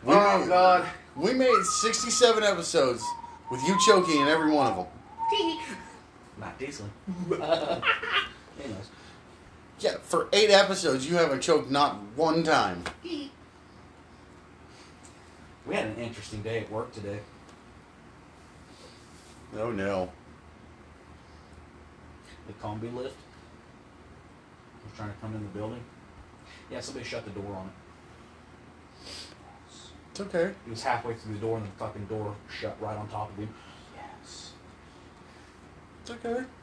[0.05, 0.87] We Oh made, God.
[1.17, 3.03] We made 67 episodes
[3.51, 4.87] with you choking in every one of them.
[6.39, 6.93] Not this one.
[8.63, 8.91] Anyways.
[9.81, 12.85] Yeah, for eight episodes, you haven't choked not one time.
[13.03, 13.29] We
[15.75, 17.19] had an interesting day at work today.
[19.59, 20.11] Oh no.
[22.47, 23.17] The combi lift
[24.85, 25.83] was trying to come in the building.
[26.71, 27.73] Yeah, somebody shut the door on it.
[30.13, 30.53] It's okay.
[30.65, 33.37] He was halfway through the door and the fucking door shut right on top of
[33.37, 33.53] him.
[36.07, 36.17] Yes.
[36.17, 36.45] It's okay.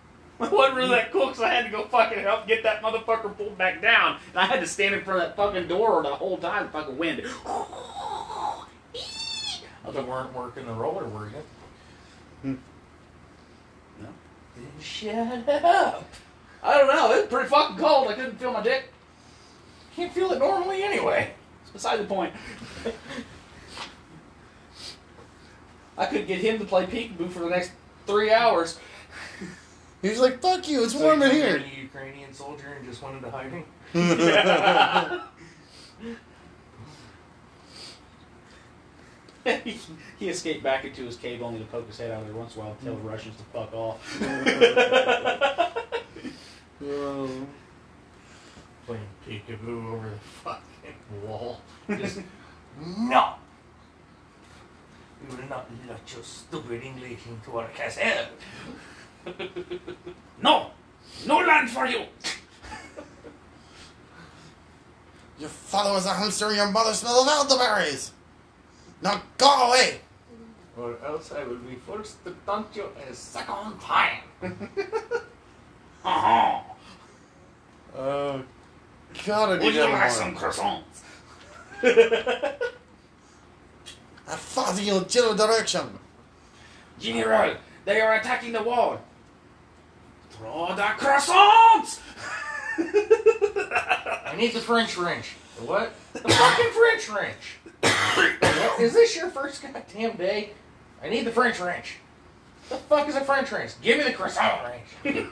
[0.41, 3.37] It wasn't really that cool because I had to go fucking help get that motherfucker
[3.37, 4.17] pulled back down.
[4.31, 6.97] And I had to stand in front of that fucking door the whole time, fucking
[6.97, 7.23] wind.
[9.93, 11.43] You weren't working the roller, were you?
[12.43, 12.55] Hmm.
[13.99, 14.07] No.
[14.55, 16.05] Then shut up.
[16.63, 17.11] I don't know.
[17.13, 18.07] It was pretty fucking cold.
[18.07, 18.91] I couldn't feel my dick.
[19.95, 21.33] Can't feel it normally anyway.
[21.63, 22.33] It's beside the point.
[25.97, 27.71] I could get him to play peekaboo for the next
[28.05, 28.79] three hours.
[30.01, 31.57] He was like, fuck you, it's So warm you in here.
[31.57, 33.65] a Ukrainian soldier and just went into hiding.
[39.63, 39.79] he,
[40.19, 42.61] he escaped back into his cave only to poke his head out there once in
[42.61, 44.19] a while and tell the Russians to fuck off.
[48.85, 51.61] Playing peekaboo over the fucking wall.
[51.89, 52.21] Just,
[52.79, 53.35] no!
[55.29, 58.03] We will not let your stupid English into our castle.
[60.41, 60.71] No!
[61.27, 62.05] No land for you!
[65.39, 68.11] Your father was a hamster and your mother smelled of elderberries.
[69.01, 70.01] Now go away.
[70.77, 74.21] Or else I will be forced to taunt you a second time.
[76.03, 76.61] Uh-huh.
[77.95, 78.43] Oh,
[79.23, 80.09] God, I Would need you that like more.
[80.09, 81.01] some croissants?
[84.27, 85.99] I fought in your general direction.
[86.99, 87.55] General,
[87.85, 88.99] they are attacking the wall.
[90.41, 90.47] The
[90.97, 91.99] croissants!
[94.25, 95.35] I need the French wrench.
[95.57, 95.93] The what?
[96.13, 97.57] The fucking French wrench.
[97.81, 98.81] What?
[98.81, 100.51] Is this your first goddamn day?
[101.03, 101.97] I need the French wrench.
[102.69, 103.73] The fuck is a French wrench?
[103.81, 105.27] Give me the croissant wrench.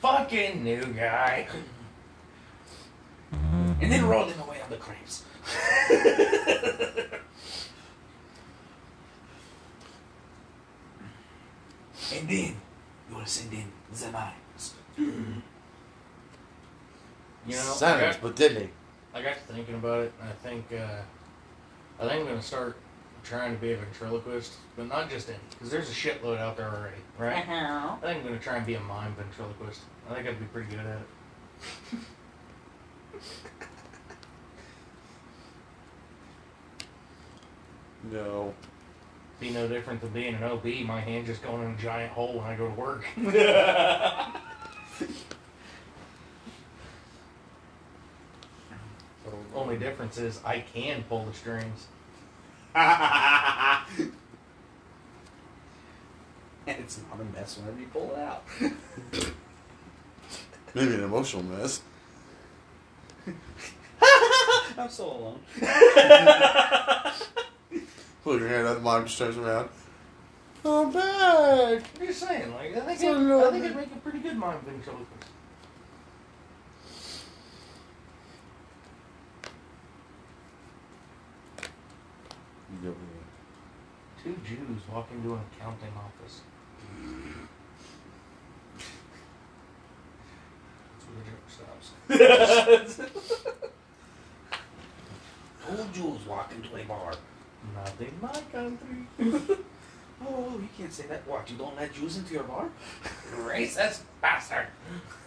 [0.00, 1.48] fucking new guy.
[3.32, 5.24] And then roll them away on the crepes.
[12.18, 12.56] and then
[13.08, 14.74] you want to send in the mines.
[17.44, 18.70] You know, I Silence, got, but deadly.
[19.14, 21.02] I got to thinking about it, and I think uh,
[22.00, 22.76] I think I'm gonna start
[23.24, 26.68] trying to be a ventriloquist, but not just any, because there's a shitload out there
[26.68, 27.36] already, right?
[27.36, 29.80] I think I'm gonna try and be a mime ventriloquist.
[30.08, 31.06] I think I'd be pretty good at it.
[38.10, 38.52] No.
[39.42, 40.64] Be no different than being an OB.
[40.86, 43.04] My hand just going in a giant hole when I go to work.
[49.52, 51.88] Only difference is I can pull the strings.
[52.76, 53.84] and
[56.66, 58.44] it's not a mess whenever you pull it out.
[60.72, 61.82] Maybe an emotional mess.
[64.78, 65.40] I'm so alone.
[68.22, 69.68] Pull your hand out, the mom just turns around.
[70.64, 71.82] I'm back.
[72.00, 73.72] I'm just saying, like I think So I'd, I think man.
[73.72, 75.28] I'd make a pretty good mime ventriloquist.
[84.22, 86.42] Two Jews walk into an accounting office.
[90.94, 92.96] That's where the joke stops.
[95.66, 97.14] Two Jews walk into a bar.
[97.74, 99.56] Not in my country.
[100.24, 101.26] Oh, you can't say that.
[101.26, 101.50] What?
[101.50, 102.68] You don't let Jews into your bar?
[103.34, 104.68] Racist bastard.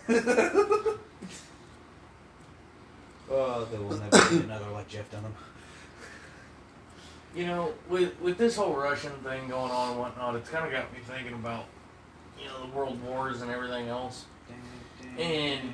[3.30, 5.34] Oh, there will never be another like Jeff Dunham.
[7.36, 10.72] You know, with with this whole Russian thing going on and whatnot, it's kind of
[10.72, 11.66] got me thinking about,
[12.40, 14.26] you know, the world wars and everything else.
[15.18, 15.74] And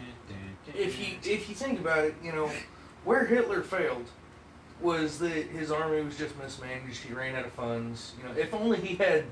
[0.73, 2.49] if you if you think about it, you know,
[3.03, 4.05] where Hitler failed
[4.81, 7.03] was that his army was just mismanaged.
[7.03, 8.13] He ran out of funds.
[8.17, 9.25] You know, if only he had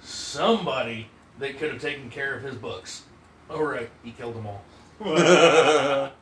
[0.00, 3.04] somebody that could have taken care of his books.
[3.48, 4.62] Oh right, he killed them all.
[5.00, 6.12] Dumbass.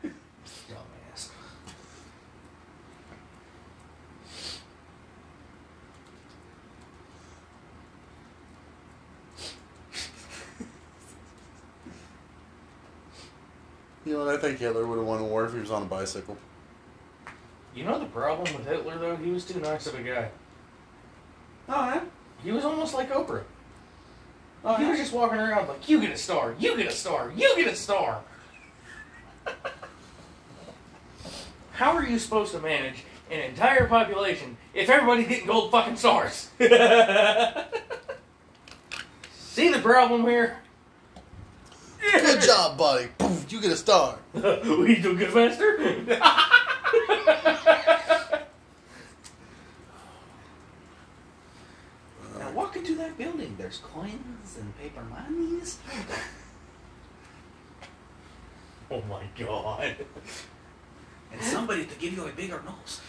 [14.05, 14.35] You know what?
[14.35, 16.37] I think Hitler would have won the war if he was on a bicycle.
[17.75, 19.17] You know the problem with Hitler though?
[19.17, 20.31] He was too nice of a guy.
[21.69, 22.03] Oh, yeah?
[22.43, 23.43] He was almost like Oprah.
[24.65, 27.33] Oh, he was just walking around like, you get a star, you get a star,
[27.37, 28.23] you get a star.
[31.73, 36.51] How are you supposed to manage an entire population if everybody's getting gold fucking stars?
[39.33, 40.59] See the problem here?
[42.01, 43.09] Good job, buddy.
[43.49, 44.19] You get a star.
[44.35, 45.79] we do good, master.
[52.39, 53.54] Now walk into that building.
[53.65, 55.79] There's coins and paper monies.
[58.91, 59.97] oh my god.
[61.33, 63.01] And somebody to give you a bigger nose.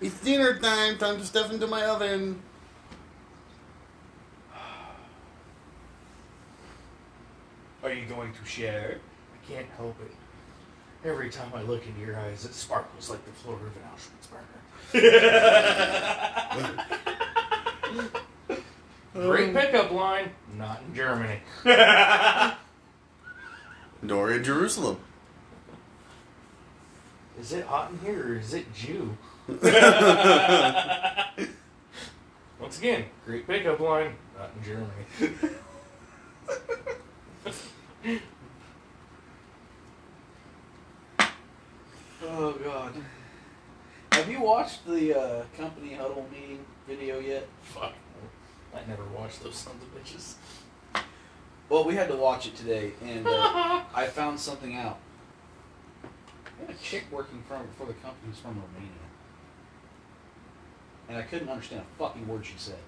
[0.00, 0.96] It's dinner time.
[0.98, 2.40] Time to stuff into my oven.
[7.82, 8.98] Are you going to share?
[9.34, 10.12] I can't help it.
[11.04, 14.28] Every time I look into your eyes, it sparkles like the floor of an Auschwitz
[18.04, 18.20] burger.
[19.12, 21.40] Great pickup line, not in Germany.
[24.02, 24.98] Nor in Jerusalem.
[27.40, 29.16] Is it hot in here or is it Jew?
[32.60, 34.88] Once again, great pickup line, not in Germany.
[42.22, 42.92] Oh God.
[44.12, 47.48] Have you watched the uh, company huddle meeting video yet?
[47.62, 47.92] Fuck.
[48.74, 50.34] I never watched those sons of bitches.
[51.68, 54.98] Well, we had to watch it today, and uh, I found something out.
[56.02, 58.90] We had a chick working from for the company who's from Romania,
[61.08, 62.78] and I couldn't understand a fucking word she said.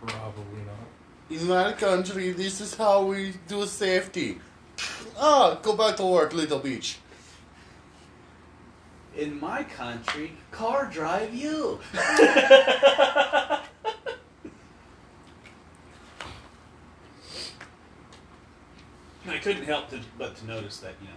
[0.00, 0.88] Probably not.
[1.30, 4.38] In my country, this is how we do safety.
[5.18, 6.96] Ah, go back to work, little bitch.
[9.16, 11.80] In my country, car drive you.
[19.28, 21.14] And I couldn't help to, but to notice that you know,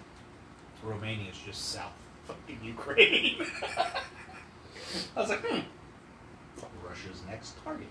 [0.96, 1.92] Romania is just south
[2.26, 3.46] fucking Ukraine.
[5.16, 5.60] I was like, hmm,
[6.88, 7.88] Russia's next target.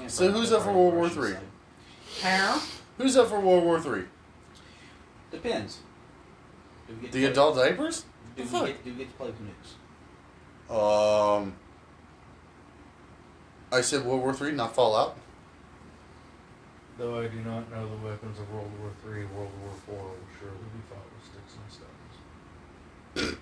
[0.00, 1.34] Yeah, So who's up for World War Three?
[2.22, 2.60] How?
[2.98, 4.04] Who's up for World War Three?
[5.30, 5.78] Depends.
[6.86, 8.04] Do we get to The play- adult diapers?
[8.36, 9.36] Do The we, get, do we get to play with
[10.70, 11.36] nukes?
[11.40, 11.54] Um,
[13.70, 15.16] I said World War Three, not Fallout.
[16.96, 20.16] Though I do not know the weapons of World War III, World War IV will
[20.38, 23.38] surely be fought with sticks and stones.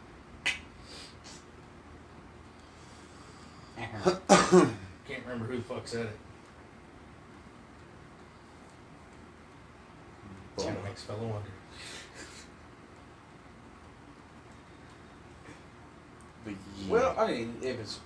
[5.09, 6.19] Can't remember who the fuck said it.
[10.59, 11.51] Kind of makes a fellow wonder.
[16.45, 16.55] The
[16.89, 18.01] Well, I mean, if it's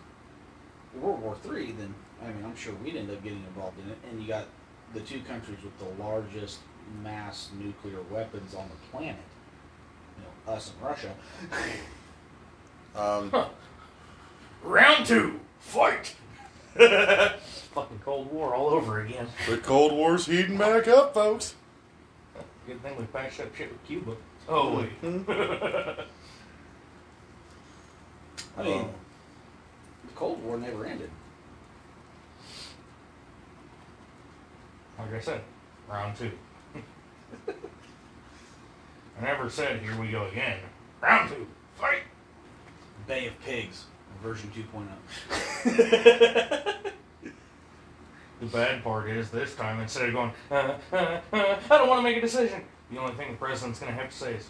[0.94, 3.96] World War Three, then I mean, I'm sure we'd end up getting involved in it.
[4.10, 4.46] And you got
[4.94, 6.58] the two countries with the largest
[7.02, 9.16] mass nuclear weapons on the planet.
[10.18, 11.14] You know, us and Russia.
[12.96, 13.48] um, Huh.
[14.62, 16.14] Round two, fight!
[16.76, 19.26] Fucking Cold War all over again.
[19.48, 21.54] the Cold War's heating back up, folks.
[22.66, 24.16] Good thing we patched up shit with Cuba.
[24.48, 24.90] Oh wait.
[25.02, 25.06] I
[28.62, 28.90] mean, Oh.
[30.06, 31.10] the Cold War never ended.
[35.00, 35.40] Like I said,
[35.88, 36.30] round two.
[37.48, 40.58] I never said here we go again.
[41.00, 41.46] Round two,
[41.76, 42.02] fight!
[43.06, 43.84] Bay of Pigs,
[44.22, 44.80] version oh.
[45.64, 46.66] 2.0.
[48.40, 51.98] The bad part is this time instead of going, uh, uh, uh, I don't want
[51.98, 52.62] to make a decision.
[52.90, 54.48] The only thing the president's going to have to say is,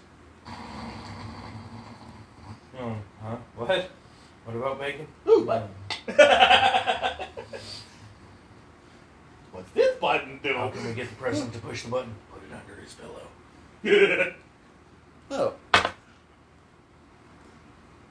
[2.79, 3.37] oh, huh?
[3.57, 3.91] What?
[4.45, 5.09] What about bacon?
[5.29, 5.69] Ooh, what?
[9.53, 9.71] Um, What's
[10.43, 10.59] this do?
[10.59, 12.15] How can we get the president to push the button?
[12.33, 14.33] Put it under his pillow.
[15.33, 15.55] Oh.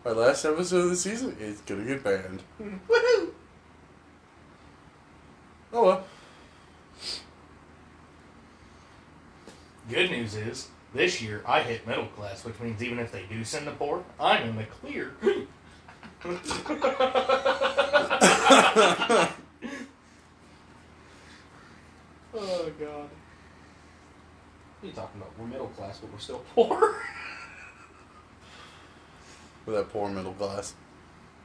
[0.06, 2.42] Our last episode of the season is gonna get banned.
[2.62, 3.32] Woohoo!
[5.74, 6.04] Oh well.
[9.90, 13.44] Good news is, This year, I hit middle class, which means even if they do
[13.44, 15.12] send the poor, I'm in the clear.
[22.36, 23.10] oh God!
[24.80, 25.38] What are you talking about?
[25.38, 27.02] We're middle class, but we're still poor.
[29.66, 30.74] With that poor middle class.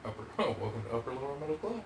[0.05, 1.81] Upper, oh, welcome to upper lower middle class.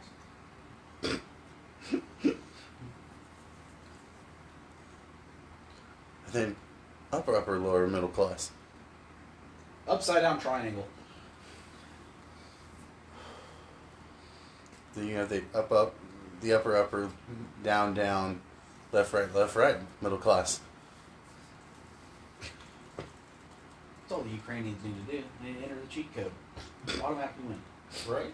[6.30, 6.56] And then
[7.12, 8.52] upper, upper, lower middle class.
[9.88, 10.88] Upside down triangle.
[14.94, 15.96] Then you have the up, up,
[16.42, 17.10] the upper, upper,
[17.64, 18.42] down, down,
[18.92, 20.60] left, right, left, right, middle class.
[24.02, 25.24] That's all the Ukrainians need to do.
[25.42, 26.32] They need to enter the cheat code.
[27.04, 27.60] Automatically win.
[28.08, 28.34] Right.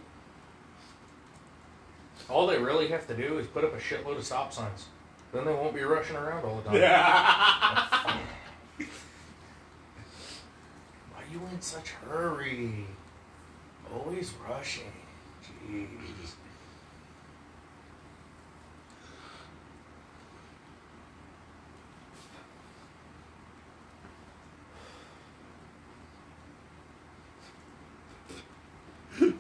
[2.30, 4.86] All they really have to do is put up a shitload of stop signs.
[5.34, 6.80] Then they won't be rushing around all the time.
[11.12, 12.86] Why are you in such hurry?
[13.94, 14.94] Always rushing.
[15.44, 16.36] Jeez.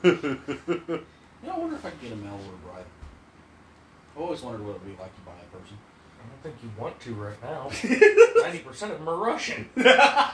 [0.06, 2.86] You know, I wonder if I could get a mail order ride.
[4.16, 5.78] I always wondered what it would be like to buy a person.
[6.20, 7.70] I don't think you want to right now.
[8.41, 9.70] Ninety percent of them are Russian.
[9.76, 10.32] Why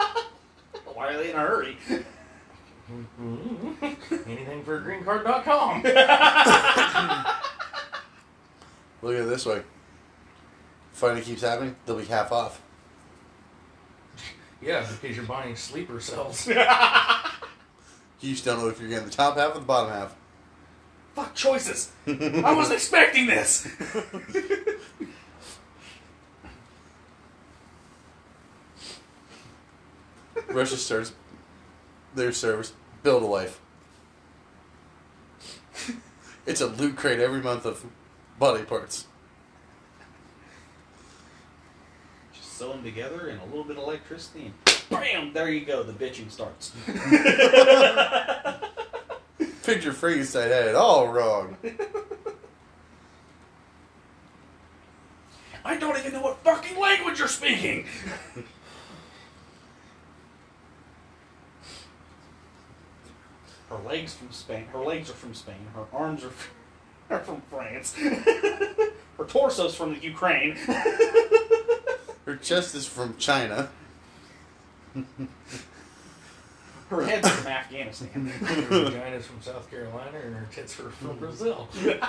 [0.97, 1.77] are they in a hurry?
[2.91, 4.29] Mm-hmm.
[4.29, 5.83] Anything for green greencard.com.
[9.01, 9.63] Look at it this way.
[10.91, 12.61] Fighting keeps happening, they'll be half off.
[14.61, 16.47] Yeah, because you're buying sleeper cells.
[18.21, 20.15] You just don't know if you're getting the top half or the bottom half.
[21.15, 21.91] Fuck choices.
[22.07, 23.67] I wasn't expecting this.
[30.49, 31.13] Russia starts
[32.13, 33.59] their service, build a life.
[36.45, 37.85] It's a loot crate every month of
[38.37, 39.07] body parts.
[42.33, 44.53] Just sew them together and a little bit of electricity, and
[44.91, 45.33] bam!
[45.33, 45.81] There you go.
[45.83, 46.71] The bitching starts.
[49.63, 51.57] Picture Frankenstein had it all wrong.
[55.63, 57.85] I don't even know what fucking language you're speaking.
[63.69, 64.65] Her legs from Spain.
[64.73, 65.55] Her legs are from Spain.
[65.73, 66.51] Her arms are from,
[67.09, 67.95] are from France.
[69.17, 70.57] Her torso's from the Ukraine.
[72.25, 73.69] Her chest is from China.
[76.89, 78.25] Her head's from Afghanistan.
[78.25, 81.19] Her vagina's from South Carolina and her tits are from hmm.
[81.19, 81.69] Brazil.
[81.79, 82.01] and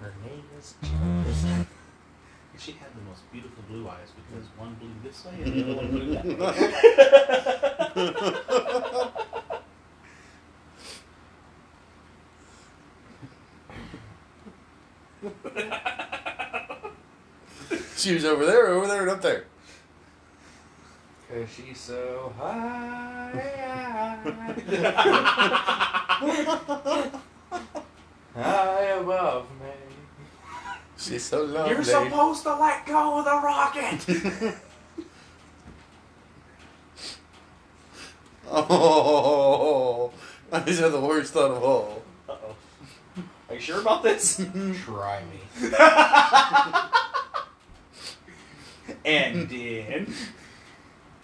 [0.00, 0.76] her name is
[2.56, 5.74] She had the most beautiful blue eyes because one blew this way and the other
[5.74, 6.54] one blew that way.
[17.96, 19.46] She was over there, over there, and up there.
[21.28, 23.32] Cause she's so high,
[28.34, 29.66] high above me.
[30.96, 31.74] She's so lovely.
[31.74, 34.54] You're supposed to let go of the rocket.
[38.50, 40.10] Oh,
[40.50, 42.02] I just had the worst thought of all.
[42.28, 42.56] Uh-oh.
[43.48, 44.36] Are you sure about this?
[44.84, 45.40] Try me.
[49.04, 50.12] and then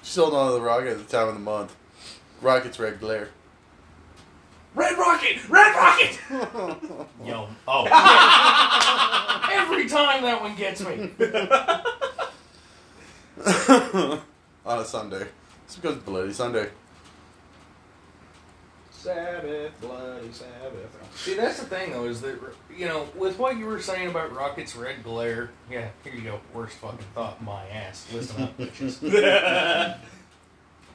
[0.04, 1.74] She's holding on to the rocket at the time of the month.
[2.42, 3.30] Rocket's red glare.
[4.74, 6.18] Red rocket, red rocket.
[7.24, 7.86] yo, oh,
[9.50, 11.10] Every time that one gets me.
[14.66, 15.26] on a Sunday.
[15.64, 16.68] It's because it's Bloody Sunday.
[19.04, 21.14] Sabbath, bloody Sabbath.
[21.14, 22.38] See, that's the thing, though, is that
[22.74, 25.50] you know, with what you were saying about Rocket's red glare.
[25.70, 26.40] Yeah, here you go.
[26.54, 28.06] Worst fucking thought my ass.
[28.14, 29.00] Listen up, bitches.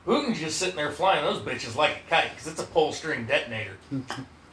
[0.08, 3.28] Putin's just sitting there flying those bitches like a kite because it's a pull string
[3.28, 3.78] detonator.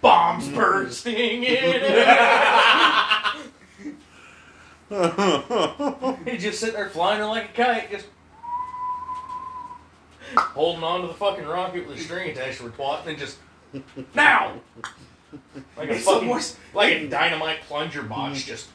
[0.02, 1.80] Bombs bursting in.
[6.26, 8.06] He's just sitting there flying it like a kite, just
[10.36, 13.38] holding on to the fucking rocket with a string attached to her twat, and just
[14.14, 14.60] now!
[15.76, 16.40] Like a fucking,
[16.74, 18.48] like a dynamite plunger box, mm-hmm.
[18.48, 18.68] just.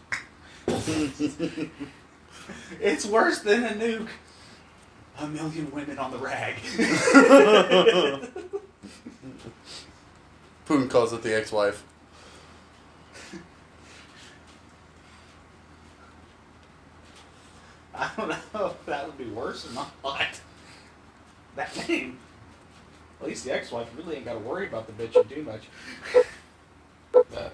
[2.80, 4.10] it's worse than a nuke.
[5.20, 6.56] A million women on the rag.
[10.66, 11.84] Poon calls it the ex-wife.
[17.94, 19.92] I don't know if that would be worse or not.
[21.56, 22.18] That name
[24.40, 25.64] worry about the bitching do much.
[27.14, 27.50] Uh,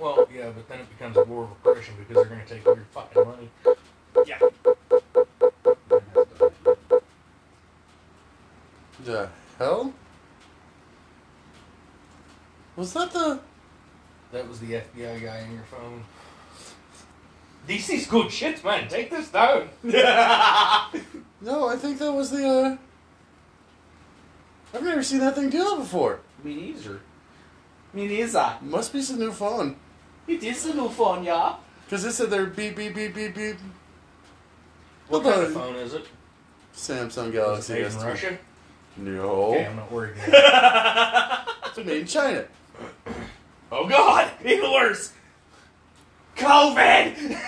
[0.00, 2.66] well, yeah, but then it becomes a war of oppression because they're going to take
[2.66, 3.50] all your fucking money.
[4.26, 4.38] Yeah.
[9.04, 9.92] The hell?
[12.76, 13.40] Was that the?
[14.32, 16.04] That was the FBI guy in your phone.
[17.66, 18.88] This is good shit, man.
[18.88, 19.68] Take this down.
[21.42, 22.48] No, I think that was the.
[22.48, 22.76] uh...
[24.74, 26.20] I've never seen that thing do that before.
[26.42, 27.00] Me neither.
[27.92, 28.56] Me neither.
[28.62, 29.76] Must be some new phone.
[30.26, 31.56] It is a new phone, yeah.
[31.84, 33.56] Because it said there beep beep beep beep beep.
[35.08, 36.06] What What kind of phone is it?
[36.74, 38.04] Samsung Is Galaxy it made in S2.
[38.06, 38.38] Russia?
[38.96, 39.20] No,
[39.52, 40.14] Okay, I'm not worried.
[40.26, 42.44] it's made in China.
[43.70, 45.12] Oh god, even worse.
[46.36, 47.38] COVID.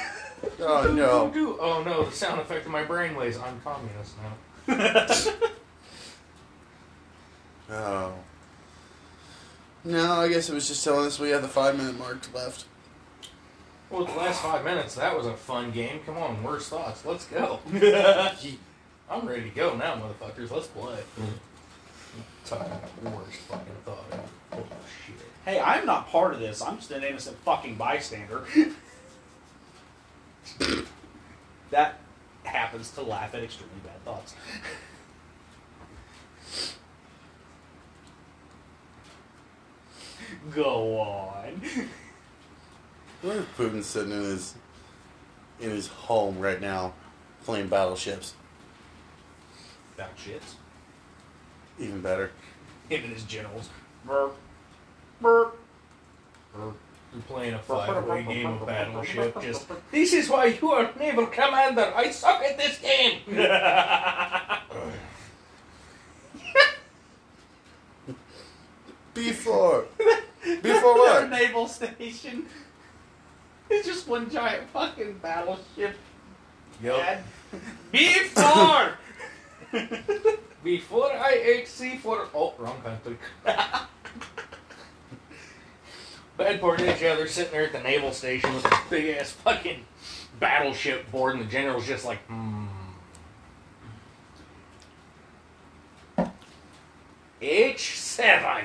[0.61, 1.59] Oh no.
[1.61, 3.43] Oh no, the sound effect of my brain brainwaves.
[3.43, 5.41] I'm communist now.
[7.71, 8.15] Oh.
[9.85, 12.65] No, I guess it was just telling us we have the five minute mark left.
[13.91, 16.01] Well, the last five minutes, that was a fun game.
[16.07, 17.05] Come on, worst thoughts.
[17.05, 17.61] Let's go.
[19.11, 20.51] I'm ready to go now, motherfuckers.
[20.51, 20.99] Let's play.
[22.47, 24.05] Talking about worst fucking thought.
[24.13, 24.23] ever.
[24.53, 24.65] Oh
[25.07, 25.17] shit.
[25.45, 26.63] hey, I'm not part of this.
[26.63, 28.45] I'm just an innocent fucking bystander.
[31.71, 31.99] that
[32.45, 34.35] happens to laugh at extremely bad thoughts.
[40.51, 41.63] Go on.
[43.25, 44.55] What if Putin's sitting in his
[45.59, 46.93] in his home right now,
[47.43, 48.35] playing battleships?
[49.97, 50.57] Shits.
[51.79, 52.33] Even better.
[52.91, 53.71] Him and his generals.
[54.05, 54.37] Burp.
[55.23, 55.59] Burp.
[56.55, 56.75] You're
[57.27, 59.41] playing a five-way game of Battleship.
[59.41, 61.95] Just this is why you are naval commander.
[61.97, 63.21] I suck at this game.
[69.15, 69.87] Before.
[70.45, 71.21] Before what?
[71.21, 72.47] Their naval station.
[73.71, 75.97] It's just one giant fucking battleship.
[76.83, 77.25] Yep.
[77.91, 78.99] Before!
[80.65, 83.17] Before I XC for oh wrong country.
[86.37, 89.31] Bad part is, yeah, they're sitting there at the naval station with a big ass
[89.31, 89.85] fucking
[90.41, 92.67] battleship board, and the general's just like, hmm.
[97.41, 98.65] H seven.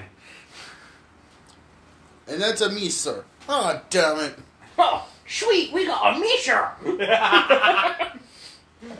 [2.29, 3.25] And that's a me, sir.
[3.47, 4.35] Ah, damn it.
[4.77, 6.69] Oh, sweet, we got a measure.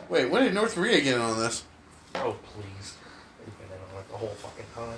[0.09, 1.63] Wait, when did North Korea get in on this?
[2.15, 2.95] Oh please,
[3.39, 4.97] they've been in on it the whole fucking time.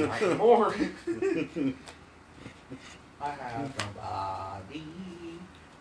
[0.08, 0.74] Not anymore.
[3.20, 4.82] I have nobody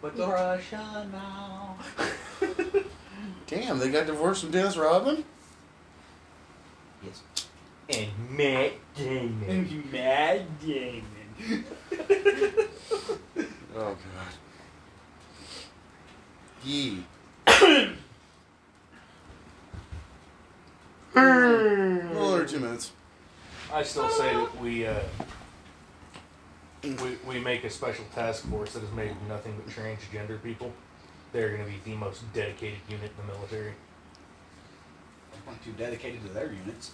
[0.01, 1.77] but the Russia now.
[3.47, 5.25] Damn, they got divorced from Dennis Rodman?
[7.03, 7.21] Yes.
[7.89, 9.89] And Matt Damon.
[9.91, 11.03] Mad Damon.
[13.77, 13.97] Oh, God.
[16.63, 17.03] Yee.
[21.13, 22.93] One or two minutes.
[23.73, 25.01] I still say that we uh,
[26.83, 30.71] we we make a special task force that is made of nothing but transgender people.
[31.33, 33.73] They're going to be the most dedicated unit in the military.
[35.45, 36.91] Not too dedicated to their units.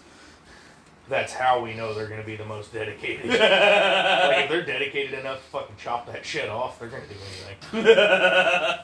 [1.09, 3.25] That's how we know they're going to be the most dedicated.
[3.29, 7.15] like if they're dedicated enough to fucking chop that shit off, they're going to do
[7.73, 7.85] anything.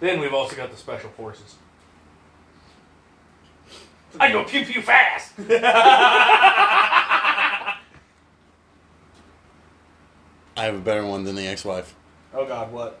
[0.00, 1.56] then we've also got the special forces.
[4.18, 5.32] I go pew pew fast.
[10.56, 11.94] I have a better one than the ex wife.
[12.34, 12.98] Oh God, what?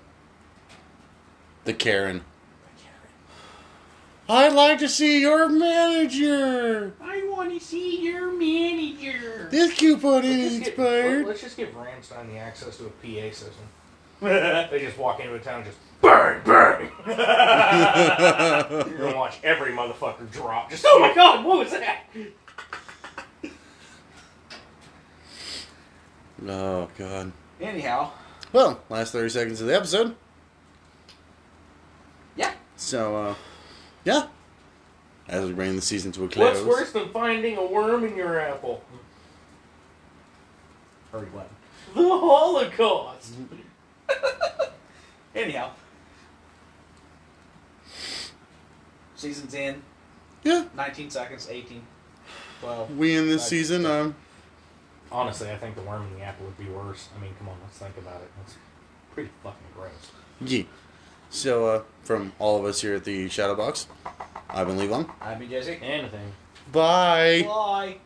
[1.64, 2.18] The Karen.
[2.18, 4.46] The Karen.
[4.46, 6.94] I'd like to see your manager.
[7.00, 9.48] I want to see your manager.
[9.50, 11.26] This coupon Let's ain't get, expired.
[11.26, 13.64] let's just give Rammstein the access to a PA system.
[14.70, 16.90] They just walk into a town and just burn, burn.
[17.06, 20.68] You're gonna watch every motherfucker drop.
[20.68, 22.02] Just Oh my god, what was that?
[26.46, 27.32] Oh, God.
[27.60, 28.10] Anyhow,
[28.52, 30.14] Well, last 30 seconds of the episode.
[32.36, 32.52] yeah.
[32.76, 33.34] So, uh,
[34.04, 34.26] yeah.
[35.28, 36.56] As we bring the season to a close.
[36.64, 38.82] What's worse than finding a worm in your apple?
[41.12, 41.48] Hurry, what?
[41.94, 43.34] The Holocaust.
[45.34, 45.70] Anyhow,
[49.14, 49.82] season's in.
[50.42, 50.64] Yeah.
[50.74, 51.82] 19 seconds, 18,
[52.60, 52.96] 12.
[52.96, 54.14] We in this Five, season, um,
[55.12, 57.08] Honestly, I think the worm in the apple would be worse.
[57.16, 58.30] I mean, come on, let's think about it.
[58.38, 58.56] That's
[59.12, 59.90] pretty fucking gross.
[60.40, 60.62] yeah.
[61.30, 63.86] So, uh, from all of us here at the Shadow Box,
[64.48, 65.10] I've been Lee Long.
[65.20, 65.78] I've been Jesse.
[65.80, 66.32] Anything.
[66.72, 67.42] Bye.
[67.46, 67.96] Bye.